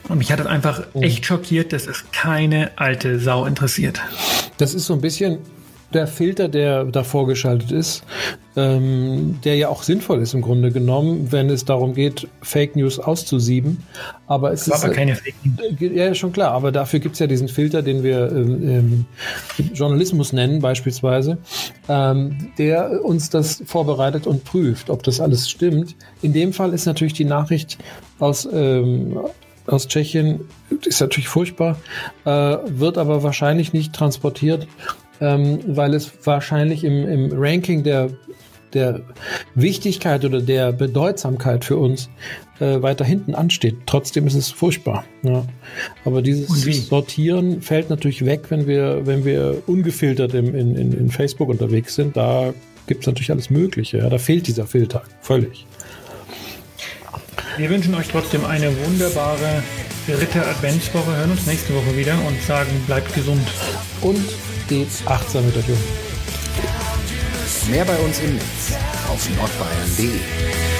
und 0.09 0.17
mich 0.17 0.31
hat 0.31 0.39
das 0.39 0.47
einfach 0.47 0.87
oh. 0.93 1.01
echt 1.03 1.23
schockiert, 1.27 1.71
dass 1.71 1.85
es 1.85 2.05
keine 2.11 2.71
alte 2.77 3.19
Sau 3.19 3.45
interessiert. 3.45 4.01
Das 4.57 4.73
ist 4.73 4.87
so 4.87 4.95
ein 4.95 5.01
bisschen 5.01 5.37
der 5.93 6.07
Filter, 6.07 6.47
der 6.47 6.85
davor 6.85 7.27
geschaltet 7.27 7.71
ist, 7.71 8.03
ähm, 8.55 9.39
der 9.43 9.55
ja 9.55 9.69
auch 9.69 9.83
sinnvoll 9.83 10.21
ist 10.21 10.33
im 10.33 10.41
Grunde 10.41 10.71
genommen, 10.71 11.31
wenn 11.31 11.49
es 11.49 11.65
darum 11.65 11.93
geht, 11.93 12.27
Fake 12.41 12.75
News 12.75 12.99
auszusieben. 12.99 13.77
Aber 14.27 14.51
es 14.51 14.67
ist 14.67 14.83
aber 14.83 14.93
keine 14.93 15.15
Fake 15.15 15.35
News. 15.43 15.81
Äh, 15.81 15.95
ja, 15.95 16.13
schon 16.13 16.33
klar. 16.33 16.51
Aber 16.51 16.71
dafür 16.71 16.99
gibt 16.99 17.13
es 17.13 17.19
ja 17.19 17.27
diesen 17.27 17.47
Filter, 17.47 17.81
den 17.81 18.03
wir 18.03 18.31
ähm, 18.31 18.69
ähm, 18.69 19.05
Journalismus 19.73 20.33
nennen, 20.33 20.61
beispielsweise, 20.61 21.37
ähm, 21.87 22.51
der 22.57 23.03
uns 23.03 23.29
das 23.29 23.63
vorbereitet 23.65 24.27
und 24.27 24.43
prüft, 24.43 24.89
ob 24.89 25.03
das 25.03 25.19
alles 25.19 25.49
stimmt. 25.49 25.95
In 26.21 26.33
dem 26.33 26.53
Fall 26.53 26.73
ist 26.73 26.85
natürlich 26.85 27.13
die 27.13 27.25
Nachricht 27.25 27.77
aus 28.19 28.47
ähm, 28.51 29.17
aus 29.67 29.87
Tschechien 29.87 30.41
ist 30.85 31.01
natürlich 31.01 31.27
furchtbar, 31.27 31.77
äh, 32.25 32.57
wird 32.65 32.97
aber 32.97 33.23
wahrscheinlich 33.23 33.73
nicht 33.73 33.93
transportiert 33.93 34.67
ähm, 35.21 35.59
weil 35.67 35.93
es 35.93 36.11
wahrscheinlich 36.25 36.83
im, 36.83 37.07
im 37.07 37.29
Ranking 37.31 37.83
der, 37.83 38.09
der 38.73 39.01
Wichtigkeit 39.55 40.25
oder 40.25 40.41
der 40.41 40.73
Bedeutsamkeit 40.73 41.63
für 41.63 41.77
uns 41.77 42.09
äh, 42.59 42.81
weiter 42.81 43.05
hinten 43.05 43.35
ansteht. 43.35 43.77
Trotzdem 43.85 44.27
ist 44.27 44.33
es 44.33 44.49
furchtbar. 44.49 45.05
Ja. 45.23 45.45
Aber 46.03 46.21
dieses 46.21 46.49
Sortieren 46.87 47.61
fällt 47.61 47.89
natürlich 47.89 48.25
weg, 48.25 48.45
wenn 48.49 48.67
wir, 48.67 49.05
wenn 49.05 49.23
wir 49.23 49.61
ungefiltert 49.67 50.33
im, 50.33 50.55
in, 50.55 50.75
in, 50.75 50.91
in 50.91 51.11
Facebook 51.11 51.49
unterwegs 51.49 51.95
sind. 51.95 52.17
Da 52.17 52.53
gibt 52.87 53.01
es 53.01 53.07
natürlich 53.07 53.31
alles 53.31 53.49
Mögliche. 53.49 53.99
Ja. 53.99 54.09
Da 54.09 54.17
fehlt 54.17 54.47
dieser 54.47 54.65
Filter 54.65 55.03
völlig. 55.21 55.67
Wir 57.57 57.69
wünschen 57.69 57.93
euch 57.95 58.07
trotzdem 58.07 58.45
eine 58.45 58.71
wunderbare 58.85 59.61
dritte 60.07 60.45
Adventswoche. 60.45 61.15
Hören 61.15 61.31
uns 61.31 61.45
nächste 61.45 61.75
Woche 61.75 61.95
wieder 61.95 62.13
und 62.27 62.41
sagen, 62.41 62.71
bleibt 62.87 63.13
gesund. 63.13 63.45
Und 64.01 64.25
stets 64.65 65.05
achtsam 65.05 65.45
mit 65.45 65.57
euch 65.57 65.69
um. 65.69 65.77
Mehr 67.69 67.85
bei 67.85 67.97
uns 67.97 68.19
im 68.19 68.35
Netz 68.35 68.73
auf 69.09 69.29
nordbayern.de. 69.35 70.70